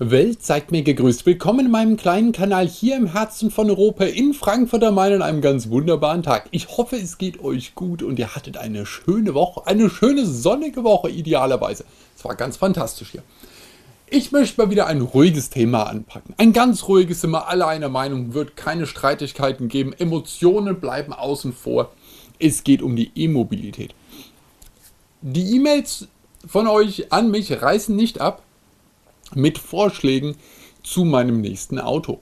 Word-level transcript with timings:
Welt 0.00 0.44
zeigt 0.44 0.70
mir 0.70 0.84
gegrüßt. 0.84 1.26
Willkommen 1.26 1.66
in 1.66 1.72
meinem 1.72 1.96
kleinen 1.96 2.30
Kanal 2.30 2.68
hier 2.68 2.96
im 2.96 3.06
Herzen 3.06 3.50
von 3.50 3.68
Europa 3.68 4.04
in 4.04 4.32
Frankfurt 4.32 4.84
am 4.84 4.94
Main 4.94 5.14
an 5.14 5.22
einem 5.22 5.40
ganz 5.40 5.70
wunderbaren 5.70 6.22
Tag. 6.22 6.46
Ich 6.52 6.68
hoffe, 6.76 6.94
es 6.94 7.18
geht 7.18 7.42
euch 7.42 7.74
gut 7.74 8.04
und 8.04 8.16
ihr 8.16 8.36
hattet 8.36 8.58
eine 8.58 8.86
schöne 8.86 9.34
Woche, 9.34 9.66
eine 9.66 9.90
schöne 9.90 10.24
sonnige 10.24 10.84
Woche 10.84 11.10
idealerweise. 11.10 11.84
Es 12.16 12.24
war 12.24 12.36
ganz 12.36 12.56
fantastisch 12.56 13.10
hier. 13.10 13.24
Ich 14.08 14.30
möchte 14.30 14.62
mal 14.62 14.70
wieder 14.70 14.86
ein 14.86 15.00
ruhiges 15.00 15.50
Thema 15.50 15.88
anpacken. 15.88 16.32
Ein 16.38 16.52
ganz 16.52 16.86
ruhiges, 16.86 17.26
wir 17.26 17.48
alle 17.48 17.66
einer 17.66 17.88
Meinung, 17.88 18.34
wird 18.34 18.56
keine 18.56 18.86
Streitigkeiten 18.86 19.66
geben, 19.66 19.92
Emotionen 19.92 20.78
bleiben 20.78 21.12
außen 21.12 21.52
vor. 21.52 21.90
Es 22.38 22.62
geht 22.62 22.82
um 22.82 22.94
die 22.94 23.10
E-Mobilität. 23.16 23.96
Die 25.22 25.56
E-Mails 25.56 26.06
von 26.46 26.68
euch 26.68 27.10
an 27.12 27.32
mich 27.32 27.50
reißen 27.60 27.96
nicht 27.96 28.20
ab 28.20 28.44
mit 29.34 29.58
Vorschlägen 29.58 30.36
zu 30.82 31.04
meinem 31.04 31.40
nächsten 31.40 31.78
Auto. 31.78 32.20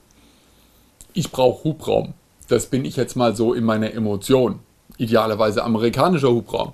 Ich 1.12 1.30
brauche 1.30 1.64
Hubraum. 1.64 2.14
Das 2.48 2.66
bin 2.66 2.84
ich 2.84 2.96
jetzt 2.96 3.16
mal 3.16 3.34
so 3.34 3.54
in 3.54 3.64
meiner 3.64 3.92
Emotion. 3.92 4.60
Idealerweise 4.98 5.64
amerikanischer 5.64 6.30
Hubraum. 6.30 6.72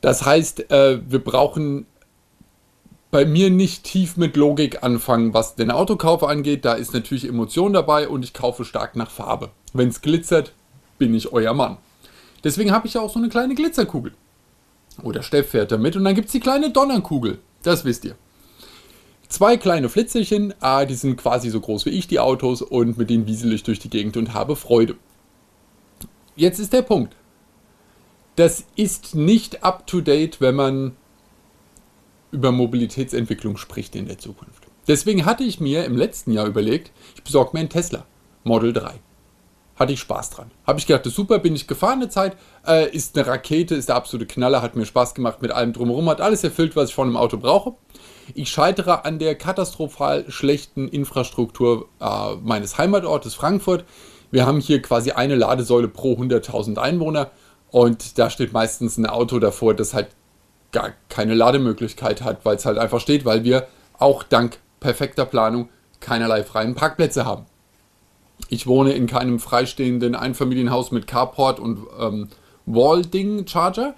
Das 0.00 0.24
heißt, 0.24 0.70
äh, 0.70 1.00
wir 1.08 1.18
brauchen 1.18 1.86
bei 3.10 3.24
mir 3.24 3.50
nicht 3.50 3.84
tief 3.84 4.16
mit 4.16 4.36
Logik 4.36 4.82
anfangen, 4.82 5.32
was 5.32 5.54
den 5.54 5.70
Autokauf 5.70 6.22
angeht. 6.22 6.64
Da 6.64 6.74
ist 6.74 6.92
natürlich 6.92 7.26
Emotion 7.26 7.72
dabei 7.72 8.08
und 8.08 8.22
ich 8.24 8.34
kaufe 8.34 8.64
stark 8.64 8.96
nach 8.96 9.10
Farbe. 9.10 9.50
Wenn 9.72 9.88
es 9.88 10.02
glitzert, 10.02 10.52
bin 10.98 11.14
ich 11.14 11.32
euer 11.32 11.54
Mann. 11.54 11.78
Deswegen 12.44 12.72
habe 12.72 12.86
ich 12.86 12.98
auch 12.98 13.12
so 13.12 13.18
eine 13.18 13.28
kleine 13.28 13.54
Glitzerkugel. 13.54 14.12
Oder 15.02 15.22
Steff 15.22 15.50
fährt 15.50 15.72
damit 15.72 15.96
und 15.96 16.04
dann 16.04 16.14
gibt 16.14 16.26
es 16.26 16.32
die 16.32 16.40
kleine 16.40 16.70
Donnerkugel. 16.70 17.38
Das 17.62 17.84
wisst 17.84 18.04
ihr. 18.04 18.16
Zwei 19.28 19.56
kleine 19.56 19.88
Flitzerchen, 19.88 20.54
ah, 20.60 20.84
die 20.84 20.94
sind 20.94 21.16
quasi 21.16 21.50
so 21.50 21.60
groß 21.60 21.86
wie 21.86 21.90
ich, 21.90 22.06
die 22.06 22.20
Autos, 22.20 22.62
und 22.62 22.96
mit 22.96 23.10
denen 23.10 23.26
wiesel 23.26 23.52
ich 23.52 23.64
durch 23.64 23.78
die 23.78 23.90
Gegend 23.90 24.16
und 24.16 24.34
habe 24.34 24.56
Freude. 24.56 24.96
Jetzt 26.36 26.58
ist 26.58 26.72
der 26.72 26.82
Punkt. 26.82 27.16
Das 28.36 28.64
ist 28.76 29.14
nicht 29.14 29.64
up-to-date, 29.64 30.40
wenn 30.40 30.54
man 30.54 30.96
über 32.30 32.52
Mobilitätsentwicklung 32.52 33.56
spricht 33.56 33.96
in 33.96 34.06
der 34.06 34.18
Zukunft. 34.18 34.66
Deswegen 34.86 35.24
hatte 35.24 35.42
ich 35.42 35.58
mir 35.58 35.84
im 35.84 35.96
letzten 35.96 36.32
Jahr 36.32 36.46
überlegt, 36.46 36.92
ich 37.14 37.22
besorge 37.22 37.50
mir 37.54 37.60
einen 37.60 37.70
Tesla 37.70 38.06
Model 38.44 38.72
3. 38.72 38.94
Hatte 39.76 39.92
ich 39.92 40.00
Spaß 40.00 40.30
dran. 40.30 40.50
Habe 40.66 40.78
ich 40.78 40.86
gedacht, 40.86 41.04
super, 41.04 41.38
bin 41.38 41.54
ich 41.54 41.66
gefahren 41.66 42.00
eine 42.00 42.08
Zeit, 42.08 42.36
äh, 42.66 42.90
ist 42.90 43.16
eine 43.16 43.26
Rakete, 43.26 43.74
ist 43.74 43.90
der 43.90 43.96
absolute 43.96 44.26
Knaller, 44.26 44.62
hat 44.62 44.74
mir 44.74 44.86
Spaß 44.86 45.14
gemacht 45.14 45.42
mit 45.42 45.50
allem 45.50 45.74
drumherum, 45.74 46.08
hat 46.08 46.22
alles 46.22 46.42
erfüllt, 46.44 46.76
was 46.76 46.88
ich 46.88 46.94
von 46.94 47.08
einem 47.08 47.16
Auto 47.16 47.36
brauche. 47.36 47.74
Ich 48.34 48.48
scheitere 48.48 49.04
an 49.04 49.18
der 49.18 49.34
katastrophal 49.34 50.30
schlechten 50.30 50.88
Infrastruktur 50.88 51.88
äh, 52.00 52.36
meines 52.42 52.78
Heimatortes 52.78 53.34
Frankfurt. 53.34 53.84
Wir 54.30 54.46
haben 54.46 54.60
hier 54.60 54.80
quasi 54.82 55.12
eine 55.12 55.34
Ladesäule 55.34 55.88
pro 55.88 56.14
100.000 56.14 56.78
Einwohner 56.78 57.30
und 57.70 58.18
da 58.18 58.30
steht 58.30 58.52
meistens 58.52 58.96
ein 58.96 59.06
Auto 59.06 59.38
davor, 59.38 59.74
das 59.74 59.94
halt 59.94 60.08
gar 60.72 60.92
keine 61.08 61.34
Lademöglichkeit 61.34 62.22
hat, 62.22 62.44
weil 62.44 62.56
es 62.56 62.66
halt 62.66 62.78
einfach 62.78 63.00
steht, 63.00 63.24
weil 63.24 63.44
wir 63.44 63.68
auch 63.98 64.22
dank 64.22 64.58
perfekter 64.80 65.24
Planung 65.24 65.68
keinerlei 66.00 66.44
freien 66.44 66.74
Parkplätze 66.74 67.24
haben. 67.24 67.46
Ich 68.48 68.66
wohne 68.66 68.92
in 68.92 69.06
keinem 69.06 69.38
freistehenden 69.38 70.14
Einfamilienhaus 70.14 70.90
mit 70.90 71.06
Carport 71.06 71.58
und 71.58 71.78
ähm, 71.98 72.28
Wall-Ding-Charger, 72.66 73.94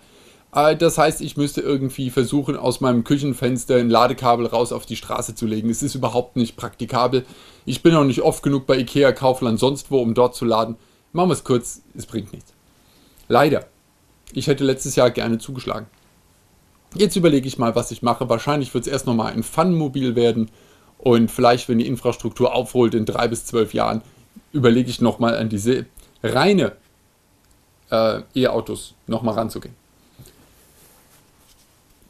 äh, 0.55 0.77
das 0.77 0.98
heißt, 0.98 1.20
ich 1.20 1.36
müsste 1.36 1.61
irgendwie 1.61 2.11
versuchen, 2.11 2.56
aus 2.56 2.81
meinem 2.81 3.05
Küchenfenster 3.05 3.77
ein 3.77 3.91
Ladekabel 3.91 4.47
raus 4.47 4.72
auf 4.72 4.86
die 4.86 4.97
Straße 4.97 5.34
zu 5.34 5.47
legen. 5.47 5.70
Es 5.70 5.83
ist 5.83 5.94
überhaupt 5.94 6.36
nicht 6.36 6.56
praktikabel. 6.56 7.25
Ich 7.64 7.83
bin 7.83 7.94
auch 7.94 8.05
nicht 8.05 8.22
oft 8.22 8.42
genug 8.42 8.66
bei 8.66 8.78
Ikea, 8.78 9.12
Kaufland, 9.12 9.59
sonst 9.59 9.91
wo, 9.91 10.00
um 10.00 10.14
dort 10.14 10.34
zu 10.34 10.44
laden. 10.44 10.77
Machen 11.12 11.31
wir 11.31 11.34
es 11.34 11.44
kurz, 11.44 11.83
es 11.94 12.06
bringt 12.06 12.33
nichts. 12.33 12.53
Leider. 13.28 13.66
Ich 14.32 14.47
hätte 14.47 14.65
letztes 14.65 14.94
Jahr 14.94 15.10
gerne 15.10 15.38
zugeschlagen. 15.38 15.87
Jetzt 16.94 17.16
überlege 17.16 17.49
ich 17.49 17.59
mal, 17.59 17.75
was 17.75 17.91
ich 17.91 18.03
mache. 18.03 18.28
Wahrscheinlich 18.28 18.72
wird 18.75 18.87
es 18.87 18.93
erst 18.93 19.06
nochmal 19.06 19.32
ein 19.32 19.43
Fun-Mobil 19.43 20.16
werden. 20.16 20.50
Und 20.99 21.31
vielleicht, 21.31 21.69
wenn 21.69 21.78
die 21.78 21.87
Infrastruktur 21.87 22.55
aufholt 22.55 22.94
in 22.94 23.05
drei 23.05 23.28
bis 23.28 23.47
zwölf 23.47 23.72
Jahren, 23.72 24.03
überlege 24.53 24.91
ich 24.91 25.00
nochmal 25.00 25.37
an 25.37 25.49
diese 25.49 25.87
reine 26.22 26.72
äh, 27.91 28.21
E-Autos 28.34 28.94
nochmal 29.06 29.34
ranzugehen. 29.34 29.75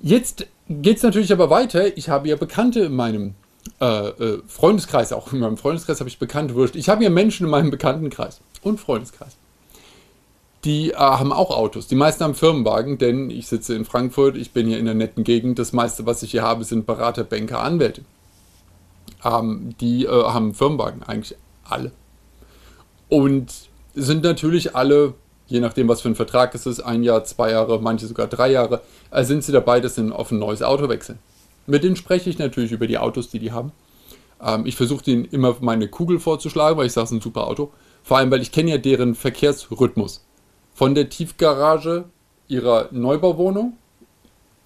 Jetzt 0.01 0.47
geht 0.69 0.99
es 0.99 1.03
natürlich 1.03 1.33
aber 1.33 1.51
weiter. 1.51 1.97
Ich 1.97 2.09
habe 2.09 2.29
ja 2.29 2.37
Bekannte 2.37 2.81
in 2.81 2.95
meinem 2.95 3.35
äh, 3.81 4.09
äh, 4.09 4.43
Freundeskreis, 4.47 5.13
auch 5.13 5.33
in 5.33 5.41
meinem 5.41 5.57
Freundeskreis 5.57 6.01
habe 6.01 6.09
ich 6.09 6.19
Bekannte, 6.19 6.55
wurscht. 6.55 6.77
Ich 6.77 6.89
habe 6.89 7.05
ja 7.05 7.11
Menschen 7.11 7.47
in 7.47 7.51
meinem 7.51 7.71
Bekanntenkreis 7.71 8.41
und 8.63 8.81
Freundeskreis. 8.81 9.37
Die 10.65 10.91
äh, 10.91 10.97
haben 10.97 11.33
auch 11.33 11.51
Autos. 11.51 11.87
Die 11.87 11.95
meisten 11.95 12.25
haben 12.25 12.35
Firmenwagen, 12.35 12.99
denn 12.99 13.31
ich 13.31 13.47
sitze 13.47 13.75
in 13.75 13.85
Frankfurt, 13.85 14.37
ich 14.37 14.53
bin 14.53 14.67
hier 14.67 14.79
in 14.79 14.85
der 14.85 14.95
netten 14.95 15.25
Gegend. 15.25 15.59
Das 15.59 15.73
meiste, 15.73 16.07
was 16.07 16.23
ich 16.23 16.33
hier 16.33 16.43
habe, 16.43 16.65
sind 16.65 16.87
Berater, 16.87 17.25
Banker, 17.25 17.61
Anwälte. 17.61 18.03
Ähm, 19.25 19.75
die 19.81 20.05
äh, 20.05 20.09
haben 20.09 20.55
Firmenwagen, 20.55 21.03
eigentlich 21.03 21.37
alle. 21.65 21.93
Und 23.09 23.53
sind 23.95 24.23
natürlich 24.23 24.77
alle 24.77 25.15
je 25.49 25.61
nachdem, 25.61 25.89
was 25.89 26.03
für 26.03 26.09
ein 26.09 26.15
Vertrag 26.15 26.55
es 26.55 26.67
ist, 26.67 26.81
ein 26.81 27.03
Jahr, 27.03 27.25
zwei 27.25 27.51
Jahre, 27.51 27.81
manche 27.81 28.07
sogar 28.07 28.27
drei 28.29 28.53
Jahre, 28.53 28.83
äh, 29.11 29.25
sind 29.25 29.43
sie 29.43 29.53
dabei, 29.53 29.81
dass 29.81 29.97
sie 29.97 30.13
auf 30.13 30.31
ein 30.31 30.39
neues 30.39 30.63
Auto 30.63 30.89
wechseln. 30.89 31.19
Mit 31.67 31.85
denen 31.85 31.97
spreche 31.97 32.31
ich 32.31 32.39
natürlich 32.39 32.73
über 32.73 32.87
die 32.87 32.99
Autos, 32.99 33.31
die 33.31 33.39
die 33.39 33.53
haben. 33.53 33.73
Ähm, 34.41 34.67
ich 34.67 34.77
versuche 34.77 35.03
denen 35.03 35.25
immer 35.25 35.57
meine 35.61 35.89
Kugel 35.89 36.21
vorzuschlagen, 36.21 36.79
weil 36.79 36.87
ich 36.87 36.93
sage, 36.93 37.07
es 37.07 37.11
ist 37.11 37.19
ein 37.19 37.23
super 37.23 37.47
Auto. 37.47 37.73
Vor 38.03 38.19
allem, 38.19 38.31
weil 38.31 38.43
ich 38.43 38.53
kenne 38.53 38.71
ja 38.71 38.79
deren 38.79 39.15
Verkehrsrhythmus. 39.15 40.25
Von 40.75 40.95
der 40.95 41.09
Tiefgarage 41.09 42.05
ihrer 42.47 42.89
Neubauwohnung 42.93 43.77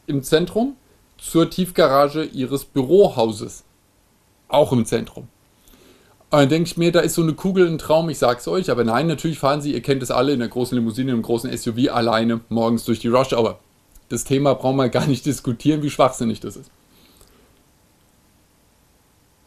im 0.06 0.22
Zentrum 0.22 0.76
zur 1.16 1.48
Tiefgarage 1.48 2.24
ihres 2.24 2.64
Bürohauses. 2.64 3.64
Auch 4.48 4.72
im 4.72 4.84
Zentrum. 4.84 5.28
Und 6.32 6.38
dann 6.38 6.48
denke 6.48 6.70
ich 6.70 6.78
mir, 6.78 6.90
da 6.92 7.00
ist 7.00 7.12
so 7.12 7.20
eine 7.20 7.34
Kugel 7.34 7.68
ein 7.68 7.76
Traum, 7.76 8.08
ich 8.08 8.18
sag's 8.18 8.48
euch. 8.48 8.70
Aber 8.70 8.84
nein, 8.84 9.06
natürlich 9.06 9.38
fahren 9.38 9.60
sie, 9.60 9.74
ihr 9.74 9.82
kennt 9.82 10.02
es 10.02 10.10
alle, 10.10 10.32
in 10.32 10.38
der 10.38 10.48
großen 10.48 10.74
Limousine, 10.74 11.12
im 11.12 11.20
großen 11.20 11.54
SUV 11.54 11.90
alleine 11.92 12.40
morgens 12.48 12.86
durch 12.86 13.00
die 13.00 13.08
Rush. 13.08 13.34
Aber 13.34 13.58
das 14.08 14.24
Thema 14.24 14.54
brauchen 14.54 14.76
wir 14.76 14.88
gar 14.88 15.06
nicht 15.06 15.26
diskutieren, 15.26 15.82
wie 15.82 15.90
schwachsinnig 15.90 16.40
das 16.40 16.56
ist. 16.56 16.70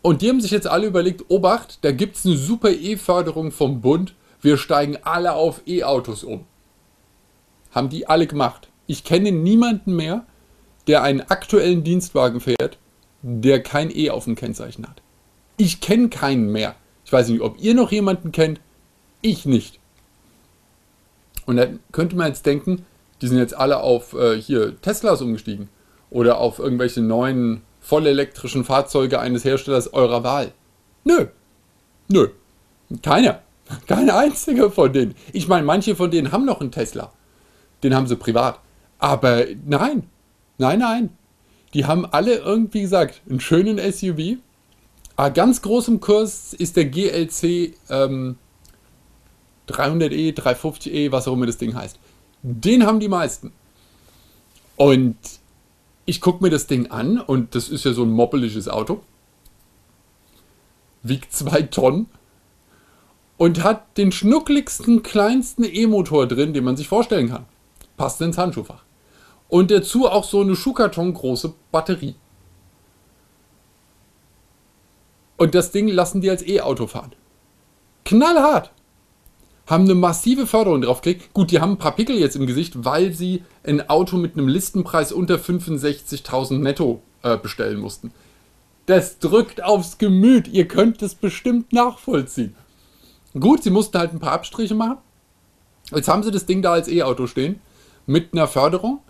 Und 0.04 0.22
die 0.22 0.30
haben 0.30 0.42
sich 0.42 0.52
jetzt 0.52 0.68
alle 0.68 0.86
überlegt, 0.86 1.26
Obacht, 1.30 1.80
da 1.82 1.92
gibt 1.92 2.18
es 2.18 2.26
eine 2.28 2.38
super 2.38 2.70
E-Förderung 2.70 3.52
vom 3.52 3.82
Bund. 3.82 4.14
Wir 4.40 4.58
steigen 4.58 5.00
alle 5.02 5.34
auf 5.34 5.64
E-Autos 5.66 6.24
um. 6.24 6.46
Haben 7.72 7.90
die 7.90 8.08
alle 8.08 8.28
gemacht. 8.28 8.70
Ich 8.86 9.04
kenne 9.04 9.32
niemanden 9.32 9.96
mehr, 9.96 10.24
der 10.86 11.02
einen 11.02 11.22
aktuellen 11.22 11.84
Dienstwagen 11.84 12.42
fährt, 12.42 12.78
der 13.24 13.64
kein 13.64 13.90
E 13.90 14.12
auf 14.12 14.26
dem 14.26 14.36
Kennzeichen 14.36 14.88
hat. 14.88 15.02
Ich 15.58 15.82
kenne 15.82 16.10
keinen 16.10 16.52
mehr. 16.52 16.76
Ich 17.06 17.14
weiß 17.14 17.30
nicht, 17.30 17.42
ob 17.42 17.60
ihr 17.60 17.74
noch 17.76 17.92
jemanden 17.92 18.32
kennt. 18.32 18.60
Ich 19.22 19.46
nicht. 19.46 19.80
Und 21.46 21.58
dann 21.58 21.80
könnte 21.92 22.16
man 22.16 22.28
jetzt 22.28 22.46
denken, 22.46 22.86
die 23.22 23.28
sind 23.28 23.38
jetzt 23.38 23.56
alle 23.56 23.80
auf 23.80 24.14
äh, 24.14 24.40
hier 24.40 24.80
Teslas 24.82 25.22
umgestiegen 25.22 25.70
oder 26.10 26.40
auf 26.40 26.60
irgendwelche 26.60 27.02
neuen 27.02 27.62
vollelektrischen 27.80 28.64
Fahrzeuge 28.64 29.20
eines 29.20 29.46
Herstellers 29.46 29.94
eurer 29.94 30.24
Wahl. 30.24 30.52
Nö. 31.04 31.28
Nö. 32.08 32.30
Keiner. 33.02 33.42
Keine 33.88 34.16
einzige 34.16 34.72
von 34.72 34.92
denen. 34.92 35.16
Ich 35.34 35.48
meine, 35.48 35.66
manche 35.66 35.96
von 35.96 36.12
denen 36.12 36.32
haben 36.32 36.46
noch 36.46 36.62
einen 36.62 36.72
Tesla. 36.72 37.12
Den 37.84 37.96
haben 37.96 38.08
sie 38.08 38.16
privat. 38.16 38.60
Aber 39.00 39.46
nein. 39.66 40.10
Nein, 40.58 40.80
nein. 40.80 41.10
Die 41.74 41.86
haben 41.86 42.06
alle 42.06 42.36
irgendwie 42.36 42.82
gesagt, 42.82 43.22
einen 43.30 43.40
schönen 43.40 43.78
SUV, 43.78 44.38
Ah, 45.18 45.30
ganz 45.30 45.62
groß 45.62 45.88
im 45.88 46.02
Kurs 46.02 46.54
ist 46.54 46.76
der 46.76 46.86
GLC 46.86 47.76
ähm, 47.90 48.38
300e, 49.70 50.36
350e, 50.36 51.12
was 51.12 51.28
auch 51.28 51.34
immer 51.34 51.46
das 51.46 51.58
Ding 51.58 51.74
heißt. 51.74 52.00
Den 52.42 52.86
haben 52.86 53.00
die 53.00 53.08
meisten. 53.08 53.54
Und 54.76 55.18
ich 56.06 56.20
gucke 56.20 56.44
mir 56.44 56.50
das 56.50 56.68
Ding 56.68 56.92
an 56.92 57.20
und 57.20 57.56
das 57.56 57.70
ist 57.70 57.86
ja 57.86 57.94
so 57.94 58.04
ein 58.04 58.12
moppeliges 58.12 58.68
Auto. 58.68 59.02
Wiegt 61.02 61.32
zwei 61.32 61.62
Tonnen 61.62 62.08
und 63.38 63.64
hat 63.64 63.98
den 63.98 64.12
schnuckligsten, 64.12 65.02
kleinsten 65.02 65.64
E-Motor 65.64 66.28
drin, 66.28 66.54
den 66.54 66.64
man 66.64 66.78
sich 66.78 66.88
vorstellen 66.88 67.30
kann. 67.30 67.46
Passt 67.96 68.22
ins 68.22 68.38
Handschuhfach. 68.38 68.84
Und 69.48 69.72
dazu 69.72 70.08
auch 70.08 70.24
so 70.24 70.42
eine 70.42 70.56
Schuhkarton 70.56 71.14
große 71.14 71.54
Batterie. 71.72 72.16
Und 75.38 75.56
das 75.56 75.72
Ding 75.72 75.88
lassen 75.88 76.22
die 76.22 76.30
als 76.30 76.46
E-Auto 76.46 76.88
fahren. 76.88 77.14
Knallhart. 78.06 78.72
Haben 79.68 79.86
eine 79.86 79.96
massive 79.96 80.46
Förderung 80.46 80.82
drauf 80.82 81.02
gekriegt. 81.02 81.34
Gut, 81.34 81.52
die 81.52 81.60
haben 81.60 81.72
ein 81.74 81.78
paar 81.78 81.96
Pickel 81.96 82.18
jetzt 82.18 82.36
im 82.36 82.46
Gesicht, 82.46 82.86
weil 82.86 83.14
sie 83.14 83.44
ein 83.64 83.90
Auto 83.90 84.18
mit 84.18 84.34
einem 84.34 84.48
Listenpreis 84.48 85.12
unter 85.12 85.36
65.000 85.36 86.60
netto 86.60 87.02
äh, 87.24 87.36
bestellen 87.38 87.80
mussten. 87.80 88.12
Das 88.86 89.18
drückt 89.18 89.64
aufs 89.64 89.98
Gemüt. 89.98 90.48
Ihr 90.48 90.68
könnt 90.68 91.02
es 91.02 91.16
bestimmt 91.16 91.74
nachvollziehen. 91.74 92.56
Gut, 93.38 93.64
sie 93.64 93.72
mussten 93.72 93.98
halt 93.98 94.14
ein 94.14 94.20
paar 94.20 94.34
Abstriche 94.34 94.76
machen. 94.76 94.98
Jetzt 95.92 96.08
haben 96.08 96.24
sie 96.24 96.32
das 96.32 96.46
Ding 96.46 96.62
da 96.62 96.74
als 96.74 96.88
E-Auto 96.88 97.28
stehen 97.28 97.60
mit 98.06 98.34
einer 98.34 98.48
Förderung 98.48 99.02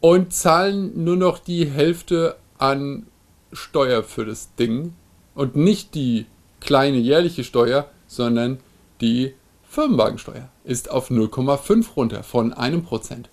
und 0.00 0.32
zahlen 0.32 1.04
nur 1.04 1.16
noch 1.16 1.38
die 1.38 1.68
Hälfte 1.68 2.36
an 2.58 3.06
Steuer 3.52 4.02
für 4.02 4.24
das 4.24 4.54
Ding 4.54 4.94
und 5.36 5.54
nicht 5.54 5.94
die 5.94 6.26
kleine 6.60 6.96
jährliche 6.96 7.44
Steuer, 7.44 7.88
sondern 8.08 8.58
die 9.00 9.34
Firmenwagensteuer 9.68 10.48
ist 10.64 10.90
auf 10.90 11.10
0,5 11.10 11.94
runter 11.94 12.22
von 12.24 12.52
einem 12.52 12.82
Prozent. 12.82 13.28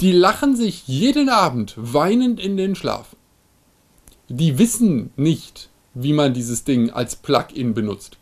Die 0.00 0.12
lachen 0.12 0.56
sich 0.56 0.88
jeden 0.88 1.28
Abend 1.28 1.74
weinend 1.76 2.40
in 2.40 2.56
den 2.56 2.74
Schlaf. 2.74 3.14
Die 4.28 4.58
wissen 4.58 5.12
nicht, 5.16 5.68
wie 5.92 6.14
man 6.14 6.32
dieses 6.32 6.64
Ding 6.64 6.90
als 6.90 7.16
Plug-in 7.16 7.74
benutzt. 7.74 8.16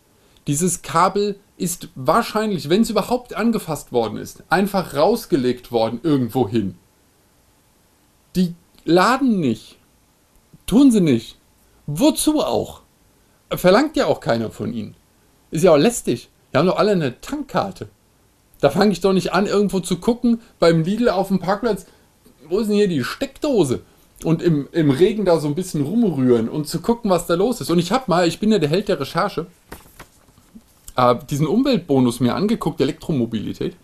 Dieses 0.49 0.82
Kabel 0.82 1.38
ist 1.56 1.88
wahrscheinlich, 1.94 2.69
wenn 2.69 2.82
es 2.82 2.91
überhaupt 2.91 3.34
angefasst 3.34 3.93
worden 3.93 4.19
ist, 4.19 4.43
einfach 4.49 4.94
rausgelegt 4.94 5.70
worden 5.70 6.00
irgendwo 6.02 6.49
hin. 6.49 6.76
Die 8.34 8.55
laden 8.84 9.38
nicht. 9.38 9.77
Tun 10.69 10.93
sie 10.93 11.00
nicht. 11.00 11.38
Wozu 11.87 12.41
auch? 12.41 12.82
Verlangt 13.50 13.97
ja 13.97 14.06
auch 14.06 14.20
keiner 14.20 14.50
von 14.50 14.73
ihnen. 14.73 14.94
Ist 15.50 15.65
ja 15.65 15.73
auch 15.73 15.79
lästig. 15.79 16.29
Die 16.53 16.59
haben 16.59 16.67
doch 16.67 16.76
alle 16.76 16.93
eine 16.93 17.20
Tankkarte. 17.20 17.88
Da 18.61 18.69
fange 18.69 18.93
ich 18.93 19.00
doch 19.00 19.15
nicht 19.15 19.32
an, 19.32 19.47
irgendwo 19.47 19.81
zu 19.81 19.97
gucken, 19.97 20.43
beim 20.59 20.85
Lidl 20.85 21.09
auf 21.09 21.29
dem 21.29 21.38
Parkplatz, 21.38 21.87
wo 22.49 22.59
ist 22.59 22.69
denn 22.69 22.76
hier 22.76 22.88
die 22.88 23.03
Steckdose? 23.03 23.81
Und 24.25 24.43
im, 24.43 24.69
im 24.73 24.91
Regen 24.91 25.25
da 25.25 25.38
so 25.38 25.49
ein 25.49 25.55
bisschen 25.55 25.85
rumrühren 25.85 26.49
und 26.49 26.69
zu 26.69 26.81
gucken, 26.81 27.11
was 27.11 27.26
da 27.26 27.35
los 27.35 27.61
ist. 27.61 27.70
Und 27.70 27.79
ich 27.79 27.91
habe 27.91 28.05
mal, 28.09 28.29
ich 28.29 28.38
bin 28.38 28.53
ja 28.53 28.59
der 28.59 28.69
Held 28.69 28.88
der 28.88 29.00
Recherche, 29.00 29.47
äh, 30.97 31.15
diesen 31.31 31.47
Umweltbonus 31.47 32.20
mir 32.20 32.35
angeguckt, 32.35 32.81
Elektromobilität. 32.81 33.76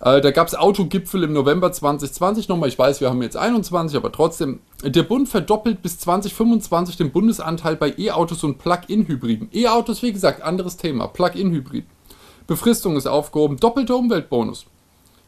Äh, 0.00 0.20
da 0.20 0.30
gab 0.30 0.46
es 0.46 0.54
Autogipfel 0.54 1.24
im 1.24 1.32
November 1.32 1.72
2020 1.72 2.48
nochmal. 2.48 2.68
Ich 2.68 2.78
weiß, 2.78 3.00
wir 3.00 3.10
haben 3.10 3.22
jetzt 3.22 3.36
21, 3.36 3.96
aber 3.96 4.12
trotzdem. 4.12 4.60
Der 4.84 5.02
Bund 5.02 5.28
verdoppelt 5.28 5.82
bis 5.82 5.98
2025 5.98 6.96
den 6.96 7.10
Bundesanteil 7.10 7.76
bei 7.76 7.92
E-Autos 7.96 8.44
und 8.44 8.58
Plug-in-Hybriden. 8.58 9.48
E-Autos, 9.52 10.02
wie 10.02 10.12
gesagt, 10.12 10.42
anderes 10.42 10.76
Thema. 10.76 11.08
Plug-in-Hybrid. 11.08 11.84
Befristung 12.46 12.96
ist 12.96 13.06
aufgehoben. 13.06 13.56
Doppelter 13.56 13.96
Umweltbonus. 13.96 14.66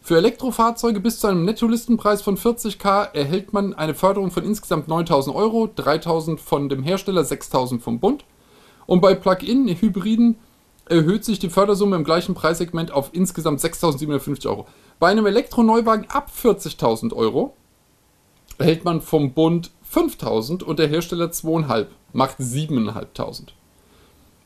Für 0.03 0.17
Elektrofahrzeuge 0.17 1.01
bis 1.01 1.21
zu 1.21 1.27
einem 1.27 1.45
Nettolistenpreis 1.45 2.23
von 2.23 2.39
40k 2.39 3.13
erhält 3.13 3.53
man 3.53 3.75
eine 3.75 3.95
Förderung 3.95 4.31
von 4.31 4.45
insgesamt 4.45 4.89
9000 4.89 5.37
Euro, 5.37 5.69
3000 5.75 6.41
von 6.41 6.69
dem 6.69 6.83
Hersteller, 6.83 7.23
6000 7.23 7.83
vom 7.83 8.01
Bund. 8.01 8.25
Und 8.87 9.01
bei 9.03 9.15
Plug-in-Hybriden 9.15 10.37
erhöht 10.91 11.25
sich 11.25 11.39
die 11.39 11.51
Fördersumme 11.51 11.97
im 11.97 12.05
gleichen 12.05 12.35
Preissegment 12.35 12.91
auf 12.91 13.11
insgesamt 13.13 13.61
6.750 13.61 14.47
Euro. 14.47 14.67
Bei 14.99 15.09
einem 15.09 15.27
Elektroneuwagen 15.27 16.11
ab 16.11 16.31
40.000 16.31 17.15
Euro 17.15 17.57
erhält 18.59 18.85
man 18.85 19.01
vom 19.01 19.33
Bund 19.33 19.71
5.000 19.93 20.63
und 20.63 20.79
der 20.79 20.89
Hersteller 20.89 21.27
2,5, 21.27 21.87
macht 22.13 22.39
7.500. 22.39 23.49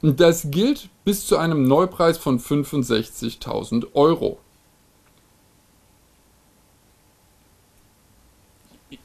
Und 0.02 0.20
das 0.20 0.50
gilt 0.50 0.90
bis 1.04 1.26
zu 1.26 1.38
einem 1.38 1.66
Neupreis 1.66 2.18
von 2.18 2.38
65.000 2.38 3.94
Euro. 3.94 4.38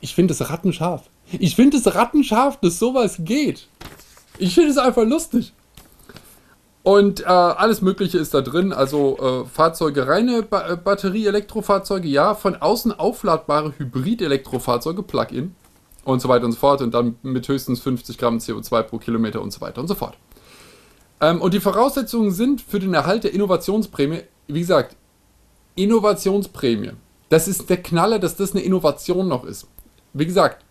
Ich 0.02 0.14
finde 0.14 0.34
es 0.34 0.50
rattenscharf. 0.50 1.10
Ich 1.32 1.56
finde 1.56 1.78
es 1.78 1.96
rattenscharf, 1.96 2.60
dass 2.60 2.80
sowas 2.80 3.18
geht. 3.20 3.68
Ich 4.38 4.56
finde 4.56 4.72
es 4.72 4.78
einfach 4.78 5.04
lustig. 5.06 5.54
Und 6.90 7.22
äh, 7.22 7.26
alles 7.26 7.84
Mögliche 7.84 8.18
ist 8.18 8.34
da 8.34 8.42
drin, 8.42 8.74
also 8.74 9.46
äh, 9.46 9.48
Fahrzeuge, 9.48 10.08
reine 10.08 10.42
ba 10.42 10.70
äh, 10.70 10.76
Batterie-Elektrofahrzeuge, 10.76 12.08
ja, 12.08 12.34
von 12.34 12.56
außen 12.56 12.98
aufladbare 12.98 13.76
Hybrid-Elektrofahrzeuge, 13.78 15.04
Plug-in 15.04 15.54
und 16.04 16.20
so 16.20 16.30
weiter 16.30 16.46
und 16.46 16.54
so 16.54 16.58
fort 16.58 16.82
und 16.82 16.96
dann 16.96 17.18
mit 17.22 17.48
höchstens 17.48 17.80
50 17.82 18.18
Gramm 18.18 18.40
CO2 18.40 18.82
pro 18.82 18.98
Kilometer 18.98 19.40
und 19.40 19.54
so 19.54 19.62
weiter 19.62 19.82
und 19.82 19.88
so 19.88 19.94
fort. 19.94 20.18
Ähm, 21.22 21.40
und 21.42 21.54
die 21.54 21.60
Voraussetzungen 21.60 22.32
sind 22.32 22.60
für 22.60 22.80
den 22.80 22.96
Erhalt 22.96 23.24
der 23.24 23.36
Innovationsprämie, 23.36 24.22
wie 24.48 24.60
gesagt, 24.62 24.96
Innovationsprämie. 25.76 26.94
Das 27.30 27.48
ist 27.48 27.70
der 27.70 27.84
Knaller, 27.84 28.18
dass 28.18 28.36
das 28.36 28.54
eine 28.54 28.62
Innovation 28.62 29.28
noch 29.28 29.44
ist. 29.44 29.68
Wie 30.14 30.26
gesagt, 30.26 30.66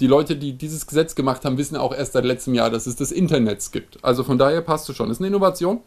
die 0.00 0.06
Leute, 0.06 0.36
die 0.36 0.54
dieses 0.54 0.86
Gesetz 0.86 1.14
gemacht 1.14 1.44
haben, 1.44 1.58
wissen 1.58 1.76
auch 1.76 1.94
erst 1.94 2.14
seit 2.14 2.24
letztem 2.24 2.54
Jahr, 2.54 2.70
dass 2.70 2.86
es 2.86 2.96
das 2.96 3.12
Internet 3.12 3.70
gibt. 3.72 4.02
Also 4.04 4.24
von 4.24 4.38
daher 4.38 4.60
passt 4.60 4.88
es 4.88 4.96
schon. 4.96 5.08
Das 5.08 5.18
ist 5.18 5.20
eine 5.20 5.28
Innovation. 5.28 5.80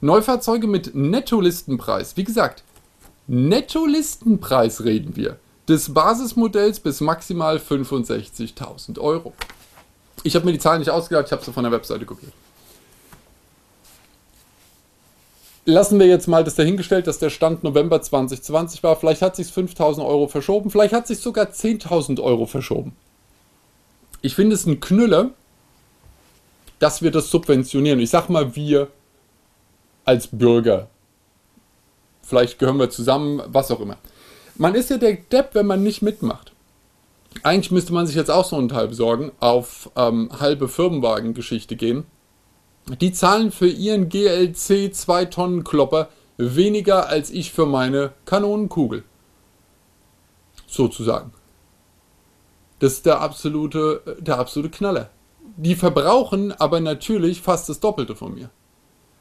Neufahrzeuge 0.00 0.66
mit 0.66 0.94
Nettolistenpreis. 0.94 2.16
Wie 2.16 2.24
gesagt, 2.24 2.64
Nettolistenpreis 3.28 4.84
reden 4.84 5.16
wir. 5.16 5.38
Des 5.68 5.94
Basismodells 5.94 6.80
bis 6.80 7.00
maximal 7.00 7.56
65.000 7.56 8.98
Euro. 8.98 9.32
Ich 10.24 10.34
habe 10.34 10.44
mir 10.44 10.52
die 10.52 10.58
Zahlen 10.58 10.80
nicht 10.80 10.90
ausgedacht, 10.90 11.26
ich 11.26 11.32
habe 11.32 11.44
sie 11.44 11.52
von 11.52 11.62
der 11.62 11.72
Webseite 11.72 12.04
kopiert. 12.04 12.32
Lassen 15.64 16.00
wir 16.00 16.06
jetzt 16.06 16.26
mal 16.26 16.42
das 16.42 16.56
dahingestellt, 16.56 17.06
dass 17.06 17.20
der 17.20 17.30
Stand 17.30 17.62
November 17.62 18.02
2020 18.02 18.82
war. 18.82 18.96
Vielleicht 18.96 19.22
hat 19.22 19.36
sich 19.36 19.46
5.000 19.46 20.04
Euro 20.04 20.26
verschoben, 20.26 20.70
vielleicht 20.70 20.92
hat 20.92 21.06
sich 21.06 21.18
sogar 21.18 21.46
10.000 21.46 22.20
Euro 22.20 22.46
verschoben. 22.46 22.96
Ich 24.22 24.36
finde 24.36 24.54
es 24.54 24.66
ein 24.66 24.80
Knüller, 24.80 25.30
dass 26.78 27.02
wir 27.02 27.10
das 27.10 27.30
subventionieren. 27.30 28.00
Ich 28.00 28.10
sag 28.10 28.28
mal, 28.28 28.56
wir 28.56 28.88
als 30.04 30.28
Bürger. 30.28 30.88
Vielleicht 32.22 32.58
gehören 32.58 32.78
wir 32.78 32.90
zusammen, 32.90 33.42
was 33.46 33.70
auch 33.70 33.80
immer. 33.80 33.98
Man 34.56 34.74
ist 34.74 34.90
ja 34.90 34.96
der 34.96 35.14
Depp, 35.14 35.54
wenn 35.54 35.66
man 35.66 35.82
nicht 35.82 36.02
mitmacht. 36.02 36.52
Eigentlich 37.42 37.70
müsste 37.70 37.92
man 37.92 38.06
sich 38.06 38.16
jetzt 38.16 38.30
auch 38.30 38.44
so 38.44 38.56
einen 38.56 38.68
Teil 38.68 38.88
besorgen, 38.88 39.32
auf 39.40 39.90
ähm, 39.96 40.30
halbe 40.38 40.68
Firmenwagen-Geschichte 40.68 41.76
gehen. 41.76 42.04
Die 43.00 43.12
zahlen 43.12 43.50
für 43.50 43.68
ihren 43.68 44.08
GLC 44.08 44.94
2 44.94 45.24
Tonnen 45.26 45.64
Klopper 45.64 46.08
weniger 46.36 47.08
als 47.08 47.30
ich 47.30 47.52
für 47.52 47.66
meine 47.66 48.12
Kanonenkugel. 48.24 49.04
Sozusagen. 50.66 51.32
Das 52.82 52.94
ist 52.94 53.06
der 53.06 53.20
absolute, 53.20 54.02
der 54.18 54.40
absolute 54.40 54.68
Knaller. 54.76 55.08
Die 55.56 55.76
verbrauchen 55.76 56.50
aber 56.50 56.80
natürlich 56.80 57.40
fast 57.40 57.68
das 57.68 57.78
Doppelte 57.78 58.16
von 58.16 58.34
mir. 58.34 58.50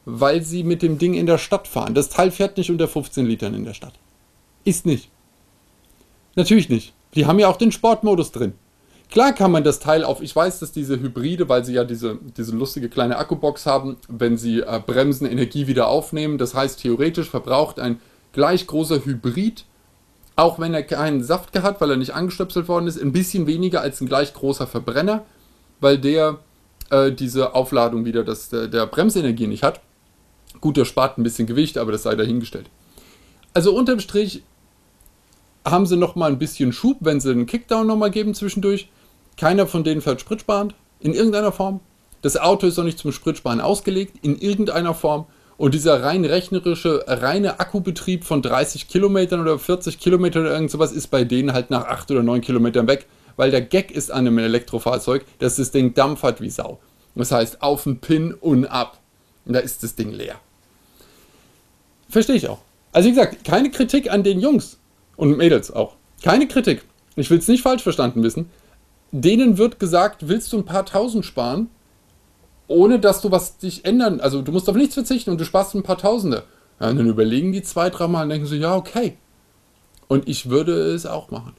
Weil 0.03 0.41
sie 0.41 0.63
mit 0.63 0.82
dem 0.82 0.98
Ding 0.98 1.13
in 1.13 1.27
der 1.27 1.38
Stadt 1.38 1.68
fahren. 1.68 1.94
Das 1.94 2.10
Teil 2.10 2.32
fährt 2.32 2.58
nicht 2.58 2.72
unter 2.72 2.88
15 2.88 3.24
Litern 3.24 3.53
in 3.53 3.63
der 3.63 3.75
Stadt. 3.75 3.94
Ist 4.63 4.88
nicht. 4.88 5.12
Natürlich 6.36 6.70
nicht. 6.70 6.94
Die 7.13 7.27
haben 7.27 7.38
ja 7.38 7.50
auch 7.50 7.56
den 7.56 7.72
Sportmodus 7.72 8.32
drin. 8.32 8.53
Klar 9.12 9.32
kann 9.32 9.51
man 9.51 9.63
das 9.63 9.80
Teil 9.80 10.06
auf, 10.06 10.24
ich 10.24 10.36
weiß, 10.36 10.58
dass 10.58 10.72
diese 10.72 11.00
Hybride, 11.00 11.48
weil 11.48 11.63
sie 11.63 11.74
ja 11.74 11.84
diese, 11.84 12.18
diese 12.36 12.56
lustige 12.56 12.89
kleine 12.89 13.18
Akkubox 13.18 13.68
haben, 13.68 13.98
wenn 14.08 14.38
sie 14.38 14.62
äh, 14.62 14.82
bremsen, 14.84 15.27
Energie 15.27 15.68
wieder 15.68 15.88
aufnehmen. 15.88 16.39
Das 16.39 16.56
heißt, 16.56 16.82
theoretisch 16.82 17.30
verbraucht 17.30 17.80
ein 17.80 18.01
gleich 18.34 18.65
großer 18.65 19.06
Hybrid 19.06 19.65
auch 20.42 20.58
wenn 20.58 20.74
er 20.74 20.82
keinen 20.82 21.24
Saft 21.24 21.54
gehabt, 21.54 21.82
weil 21.82 21.92
er 21.92 21.98
nicht 21.98 22.16
angestöpselt 22.16 22.68
worden 22.68 22.88
ist, 22.88 23.00
ein 23.00 23.12
bisschen 23.12 23.46
weniger 23.46 23.82
als 23.82 24.02
ein 24.02 24.08
gleich 24.08 24.34
großer 24.34 24.66
Verbrenner, 24.66 25.24
weil 25.80 26.00
der 26.00 26.40
äh, 26.90 27.12
diese 27.12 27.54
Aufladung 27.54 28.06
wieder 28.06 28.24
das, 28.24 28.50
der, 28.50 28.68
der 28.68 28.88
Bremsenergie 28.88 29.46
nicht 29.46 29.62
hat. 29.62 29.82
Gut, 30.60 30.78
der 30.78 30.86
spart 30.86 31.18
ein 31.18 31.24
bisschen 31.24 31.46
Gewicht, 31.46 31.78
aber 31.78 31.92
das 31.92 32.04
sei 32.04 32.16
dahingestellt. 32.16 32.66
Also 33.54 33.76
unterm 33.76 34.00
Strich 34.00 34.42
haben 35.64 35.86
sie 35.86 35.96
nochmal 35.96 36.32
ein 36.32 36.40
bisschen 36.40 36.74
Schub, 36.74 36.98
wenn 37.02 37.20
sie 37.20 37.30
einen 37.30 37.46
Kickdown 37.46 37.86
nochmal 37.86 38.10
geben 38.10 38.34
zwischendurch. 38.34 38.90
Keiner 39.38 39.68
von 39.68 39.84
denen 39.84 40.02
fährt 40.02 40.22
spritsparend, 40.22 40.74
in 41.00 41.14
irgendeiner 41.14 41.52
Form. 41.52 41.82
Das 42.24 42.36
Auto 42.36 42.66
ist 42.66 42.80
auch 42.80 42.84
nicht 42.84 42.98
zum 42.98 43.12
Spritsparen 43.12 43.62
ausgelegt, 43.62 44.18
in 44.24 44.40
irgendeiner 44.40 44.96
Form. 44.96 45.26
Und 45.62 45.75
dieser 45.75 46.01
rein 46.01 46.25
rechnerische, 46.25 47.03
reine 47.06 47.60
Akkubetrieb 47.60 48.24
von 48.24 48.41
30 48.41 48.88
Kilometern 48.88 49.41
oder 49.41 49.60
40 49.60 50.00
Kilometern 50.00 50.41
oder 50.41 50.56
irgend 50.56 50.72
sowas 50.72 50.91
ist 50.91 51.10
bei 51.10 51.24
denen 51.24 51.53
halt 51.53 51.70
nach 51.70 51.86
8 51.86 52.10
oder 52.10 52.24
9 52.24 52.41
Kilometern 52.41 52.88
weg. 52.88 53.06
Weil 53.36 53.51
der 53.51 53.62
Gag 53.62 53.91
ist 53.91 54.10
an 54.10 54.25
einem 54.25 54.39
Elektrofahrzeug, 54.39 55.24
dass 55.38 55.58
das 55.58 55.70
Ding 55.70 55.94
dampfert 55.94 56.41
wie 56.41 56.50
Sau. 56.50 56.80
Das 57.13 57.32
heißt, 57.32 57.62
auf 57.62 57.84
den 57.84 58.00
Pin 58.00 58.34
und 58.34 58.65
ab. 58.65 58.98
Und 59.46 59.53
da 59.53 59.60
ist 59.60 59.84
das 59.84 59.94
Ding 59.94 60.10
leer. 60.10 60.39
Verstehe 62.10 62.38
ich 62.38 62.50
auch. 62.50 62.62
Also 62.91 63.10
wie 63.10 63.13
gesagt, 63.13 63.44
keine 63.44 63.70
Kritik 63.70 64.12
an 64.12 64.24
den 64.24 64.39
Jungs 64.39 64.80
und 65.15 65.38
Mädels 65.38 65.70
auch. 65.70 65.94
Keine 66.24 66.48
Kritik. 66.48 66.82
Ich 67.15 67.30
will 67.30 67.38
es 67.38 67.48
nicht 67.48 67.62
falsch 67.62 67.84
verstanden 67.84 68.24
wissen. 68.24 68.50
Denen 69.12 69.60
wird 69.60 69.80
gesagt, 69.80 70.27
willst 70.27 70.51
du 70.53 70.58
ein 70.58 70.65
paar 70.65 70.88
tausend 70.88 71.24
sparen? 71.24 71.70
Ohne 72.72 73.00
dass 73.00 73.22
du 73.22 73.32
was 73.32 73.58
dich 73.58 73.86
ändern, 73.86 74.20
also 74.20 74.42
du 74.42 74.51
musst 74.51 74.70
auf 74.70 74.75
nichts 74.75 74.96
verzichten 74.96 75.32
und 75.32 75.40
du 75.40 75.46
sparst 75.46 75.75
ein 75.75 75.84
paar 75.84 75.98
Tausende. 75.98 76.44
Ja, 76.80 76.92
dann 76.92 77.08
überlegen 77.08 77.51
die 77.51 77.62
zwei, 77.62 77.90
dreimal 77.90 78.24
und 78.24 78.30
denken 78.30 78.48
so, 78.48 78.56
ja, 78.56 78.75
okay. 78.75 79.18
Und 80.08 80.28
ich 80.28 80.50
würde 80.50 80.74
es 80.74 81.06
auch 81.06 81.30
machen. 81.30 81.54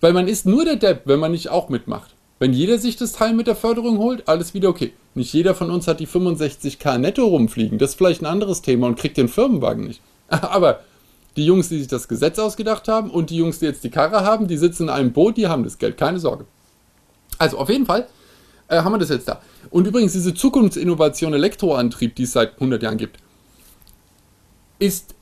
Weil 0.00 0.14
man 0.14 0.28
ist 0.28 0.46
nur 0.46 0.64
der 0.64 0.76
Depp, 0.76 1.02
wenn 1.04 1.20
man 1.20 1.32
nicht 1.32 1.50
auch 1.50 1.68
mitmacht. 1.68 2.14
Wenn 2.38 2.54
jeder 2.54 2.78
sich 2.78 2.96
das 2.96 3.12
Teil 3.12 3.34
mit 3.34 3.46
der 3.46 3.54
Förderung 3.54 3.98
holt, 3.98 4.26
alles 4.26 4.54
wieder 4.54 4.70
okay. 4.70 4.94
Nicht 5.14 5.34
jeder 5.34 5.54
von 5.54 5.70
uns 5.70 5.86
hat 5.86 6.00
die 6.00 6.08
65k 6.08 6.96
netto 6.96 7.26
rumfliegen. 7.26 7.78
Das 7.78 7.90
ist 7.90 7.96
vielleicht 7.96 8.22
ein 8.22 8.26
anderes 8.26 8.62
Thema 8.62 8.86
und 8.86 8.98
kriegt 8.98 9.18
den 9.18 9.28
Firmenwagen 9.28 9.84
nicht. 9.84 10.00
Aber 10.28 10.80
die 11.36 11.44
Jungs, 11.44 11.68
die 11.68 11.78
sich 11.78 11.88
das 11.88 12.08
Gesetz 12.08 12.38
ausgedacht 12.38 12.88
haben 12.88 13.10
und 13.10 13.28
die 13.28 13.36
Jungs, 13.36 13.58
die 13.58 13.66
jetzt 13.66 13.84
die 13.84 13.90
Karre 13.90 14.24
haben, 14.24 14.48
die 14.48 14.56
sitzen 14.56 14.84
in 14.84 14.88
einem 14.88 15.12
Boot, 15.12 15.36
die 15.36 15.48
haben 15.48 15.64
das 15.64 15.76
Geld, 15.76 15.98
keine 15.98 16.18
Sorge. 16.18 16.46
Also 17.38 17.58
auf 17.58 17.68
jeden 17.68 17.86
Fall 17.86 18.06
äh, 18.70 18.82
haben 18.82 18.92
wir 18.92 18.98
das 18.98 19.10
jetzt 19.10 19.28
da. 19.28 19.42
Und 19.70 19.86
übrigens, 19.86 20.12
diese 20.12 20.32
Zukunftsinnovation 20.32 21.34
Elektroantrieb, 21.34 22.14
die 22.14 22.22
es 22.22 22.32
seit 22.32 22.54
100 22.54 22.82
Jahren 22.82 22.96
gibt, 22.96 23.18
ist 24.78 25.14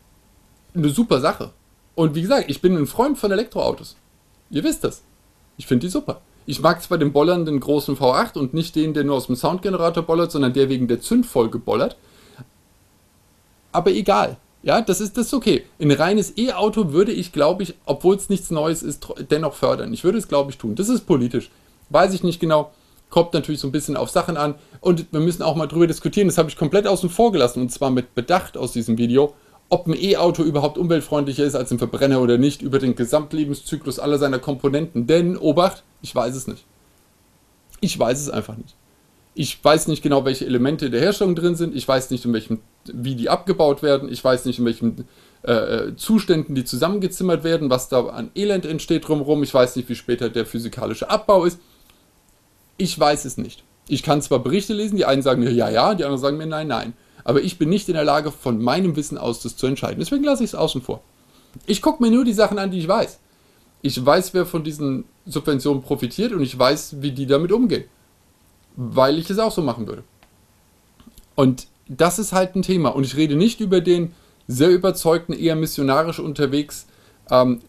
eine 0.74 0.90
super 0.90 1.20
Sache. 1.20 1.50
Und 1.94 2.14
wie 2.14 2.22
gesagt, 2.22 2.48
ich 2.48 2.60
bin 2.60 2.76
ein 2.76 2.86
Freund 2.86 3.18
von 3.18 3.32
Elektroautos. 3.32 3.96
Ihr 4.50 4.62
wisst 4.62 4.84
das. 4.84 5.02
Ich 5.56 5.66
finde 5.66 5.86
die 5.86 5.90
super. 5.90 6.20
Ich 6.46 6.60
mag 6.60 6.82
zwar 6.82 6.98
den 6.98 7.12
bollernden 7.12 7.58
großen 7.58 7.96
V8 7.96 8.38
und 8.38 8.54
nicht 8.54 8.76
den, 8.76 8.94
der 8.94 9.04
nur 9.04 9.16
aus 9.16 9.26
dem 9.26 9.36
Soundgenerator 9.36 10.02
bollert, 10.02 10.30
sondern 10.30 10.52
der 10.52 10.68
wegen 10.68 10.86
der 10.86 11.00
Zündfolge 11.00 11.58
bollert. 11.58 11.96
Aber 13.72 13.90
egal. 13.90 14.36
Ja, 14.62 14.80
das 14.80 15.00
ist, 15.00 15.16
das 15.16 15.26
ist 15.26 15.34
okay. 15.34 15.64
Ein 15.80 15.90
reines 15.90 16.36
E-Auto 16.36 16.92
würde 16.92 17.12
ich, 17.12 17.32
glaube 17.32 17.62
ich, 17.62 17.74
obwohl 17.86 18.16
es 18.16 18.28
nichts 18.28 18.50
Neues 18.50 18.82
ist, 18.82 19.06
dennoch 19.30 19.54
fördern. 19.54 19.92
Ich 19.92 20.04
würde 20.04 20.18
es, 20.18 20.28
glaube 20.28 20.50
ich, 20.50 20.58
tun. 20.58 20.74
Das 20.74 20.88
ist 20.88 21.06
politisch. 21.06 21.50
Weiß 21.90 22.12
ich 22.12 22.22
nicht 22.22 22.40
genau. 22.40 22.72
Kommt 23.10 23.32
natürlich 23.32 23.60
so 23.60 23.68
ein 23.68 23.72
bisschen 23.72 23.96
auf 23.96 24.10
Sachen 24.10 24.36
an. 24.36 24.54
Und 24.80 25.12
wir 25.12 25.20
müssen 25.20 25.42
auch 25.42 25.56
mal 25.56 25.66
drüber 25.66 25.86
diskutieren. 25.86 26.28
Das 26.28 26.38
habe 26.38 26.48
ich 26.48 26.56
komplett 26.56 26.86
außen 26.86 27.08
vor 27.08 27.32
gelassen. 27.32 27.62
Und 27.62 27.72
zwar 27.72 27.90
mit 27.90 28.14
Bedacht 28.14 28.56
aus 28.56 28.72
diesem 28.72 28.98
Video. 28.98 29.34
Ob 29.70 29.86
ein 29.86 29.94
E-Auto 29.94 30.42
überhaupt 30.42 30.78
umweltfreundlicher 30.78 31.44
ist 31.44 31.54
als 31.54 31.70
ein 31.70 31.78
Verbrenner 31.78 32.22
oder 32.22 32.38
nicht, 32.38 32.62
über 32.62 32.78
den 32.78 32.94
Gesamtlebenszyklus 32.94 33.98
aller 33.98 34.18
seiner 34.18 34.38
Komponenten. 34.38 35.06
Denn, 35.06 35.36
Obacht, 35.36 35.84
ich 36.00 36.14
weiß 36.14 36.34
es 36.34 36.46
nicht. 36.46 36.64
Ich 37.80 37.98
weiß 37.98 38.20
es 38.20 38.30
einfach 38.30 38.56
nicht. 38.56 38.74
Ich 39.34 39.62
weiß 39.62 39.86
nicht 39.88 40.02
genau, 40.02 40.24
welche 40.24 40.46
Elemente 40.46 40.90
der 40.90 41.00
Herstellung 41.00 41.34
drin 41.34 41.54
sind. 41.54 41.76
Ich 41.76 41.86
weiß 41.86 42.10
nicht, 42.10 42.24
in 42.24 42.32
welchem, 42.32 42.60
wie 42.86 43.14
die 43.14 43.28
abgebaut 43.28 43.82
werden. 43.82 44.10
Ich 44.10 44.24
weiß 44.24 44.46
nicht, 44.46 44.58
in 44.58 44.64
welchen 44.64 45.06
äh, 45.42 45.94
Zuständen 45.96 46.54
die 46.54 46.64
zusammengezimmert 46.64 47.44
werden, 47.44 47.70
was 47.70 47.88
da 47.88 48.06
an 48.06 48.30
Elend 48.34 48.66
entsteht 48.66 49.06
drumherum. 49.06 49.42
Ich 49.42 49.54
weiß 49.54 49.76
nicht, 49.76 49.88
wie 49.88 49.94
später 49.94 50.28
der 50.28 50.46
physikalische 50.46 51.08
Abbau 51.08 51.44
ist. 51.44 51.60
Ich 52.78 52.98
weiß 52.98 53.26
es 53.26 53.36
nicht. 53.36 53.64
Ich 53.88 54.02
kann 54.02 54.22
zwar 54.22 54.38
Berichte 54.38 54.72
lesen, 54.72 54.96
die 54.96 55.04
einen 55.04 55.22
sagen 55.22 55.42
mir 55.42 55.52
ja, 55.52 55.68
ja, 55.68 55.94
die 55.94 56.04
anderen 56.04 56.20
sagen 56.20 56.38
mir 56.38 56.46
nein, 56.46 56.68
nein. 56.68 56.94
Aber 57.24 57.42
ich 57.42 57.58
bin 57.58 57.68
nicht 57.68 57.88
in 57.88 57.94
der 57.94 58.04
Lage, 58.04 58.30
von 58.32 58.62
meinem 58.62 58.96
Wissen 58.96 59.18
aus 59.18 59.42
das 59.42 59.56
zu 59.56 59.66
entscheiden. 59.66 59.98
Deswegen 59.98 60.24
lasse 60.24 60.44
ich 60.44 60.50
es 60.50 60.54
außen 60.54 60.80
vor. 60.80 61.02
Ich 61.66 61.82
gucke 61.82 62.02
mir 62.02 62.10
nur 62.10 62.24
die 62.24 62.32
Sachen 62.32 62.58
an, 62.58 62.70
die 62.70 62.78
ich 62.78 62.88
weiß. 62.88 63.18
Ich 63.82 64.04
weiß, 64.04 64.32
wer 64.32 64.46
von 64.46 64.64
diesen 64.64 65.04
Subventionen 65.26 65.82
profitiert 65.82 66.32
und 66.32 66.42
ich 66.42 66.58
weiß, 66.58 66.96
wie 67.02 67.12
die 67.12 67.26
damit 67.26 67.52
umgehen 67.52 67.84
weil 68.80 69.18
ich 69.18 69.28
es 69.28 69.40
auch 69.40 69.50
so 69.50 69.60
machen 69.60 69.88
würde. 69.88 70.04
Und 71.34 71.66
das 71.88 72.20
ist 72.20 72.32
halt 72.32 72.54
ein 72.54 72.62
Thema. 72.62 72.90
Und 72.90 73.04
ich 73.04 73.16
rede 73.16 73.34
nicht 73.34 73.60
über 73.60 73.80
den 73.80 74.14
sehr 74.46 74.70
überzeugten, 74.70 75.32
eher 75.32 75.56
missionarisch 75.56 76.20
unterwegs 76.20 76.86
ähm, 77.28 77.60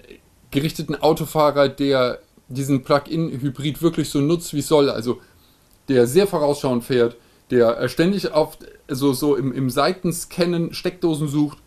gerichteten 0.52 0.96
Autofahrer, 0.96 1.68
der 1.68 2.20
diesen 2.50 2.84
Plug-in-Hybrid 2.84 3.82
wirklich 3.82 4.10
so 4.10 4.20
nutzt, 4.20 4.54
wie 4.54 4.62
soll. 4.62 4.90
Also 4.90 5.22
der 5.88 6.08
sehr 6.08 6.28
vorausschauend 6.28 6.84
fährt, 6.84 7.16
der 7.50 7.88
ständig 7.90 8.32
auf, 8.32 8.58
also 8.88 9.14
so 9.14 9.36
im, 9.36 9.52
im 9.54 9.70
Seitenscannen 9.70 10.74
Steckdosen 10.74 11.28
sucht, 11.28 11.58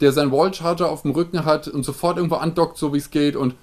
der 0.00 0.12
seinen 0.12 0.32
Wallcharger 0.32 0.90
auf 0.90 1.02
dem 1.02 1.12
Rücken 1.12 1.44
hat 1.44 1.68
und 1.68 1.84
sofort 1.84 2.16
irgendwo 2.16 2.36
andockt, 2.36 2.78
so 2.78 2.92
wie 2.92 2.98
es 2.98 3.10
geht 3.10 3.36
und 3.36 3.54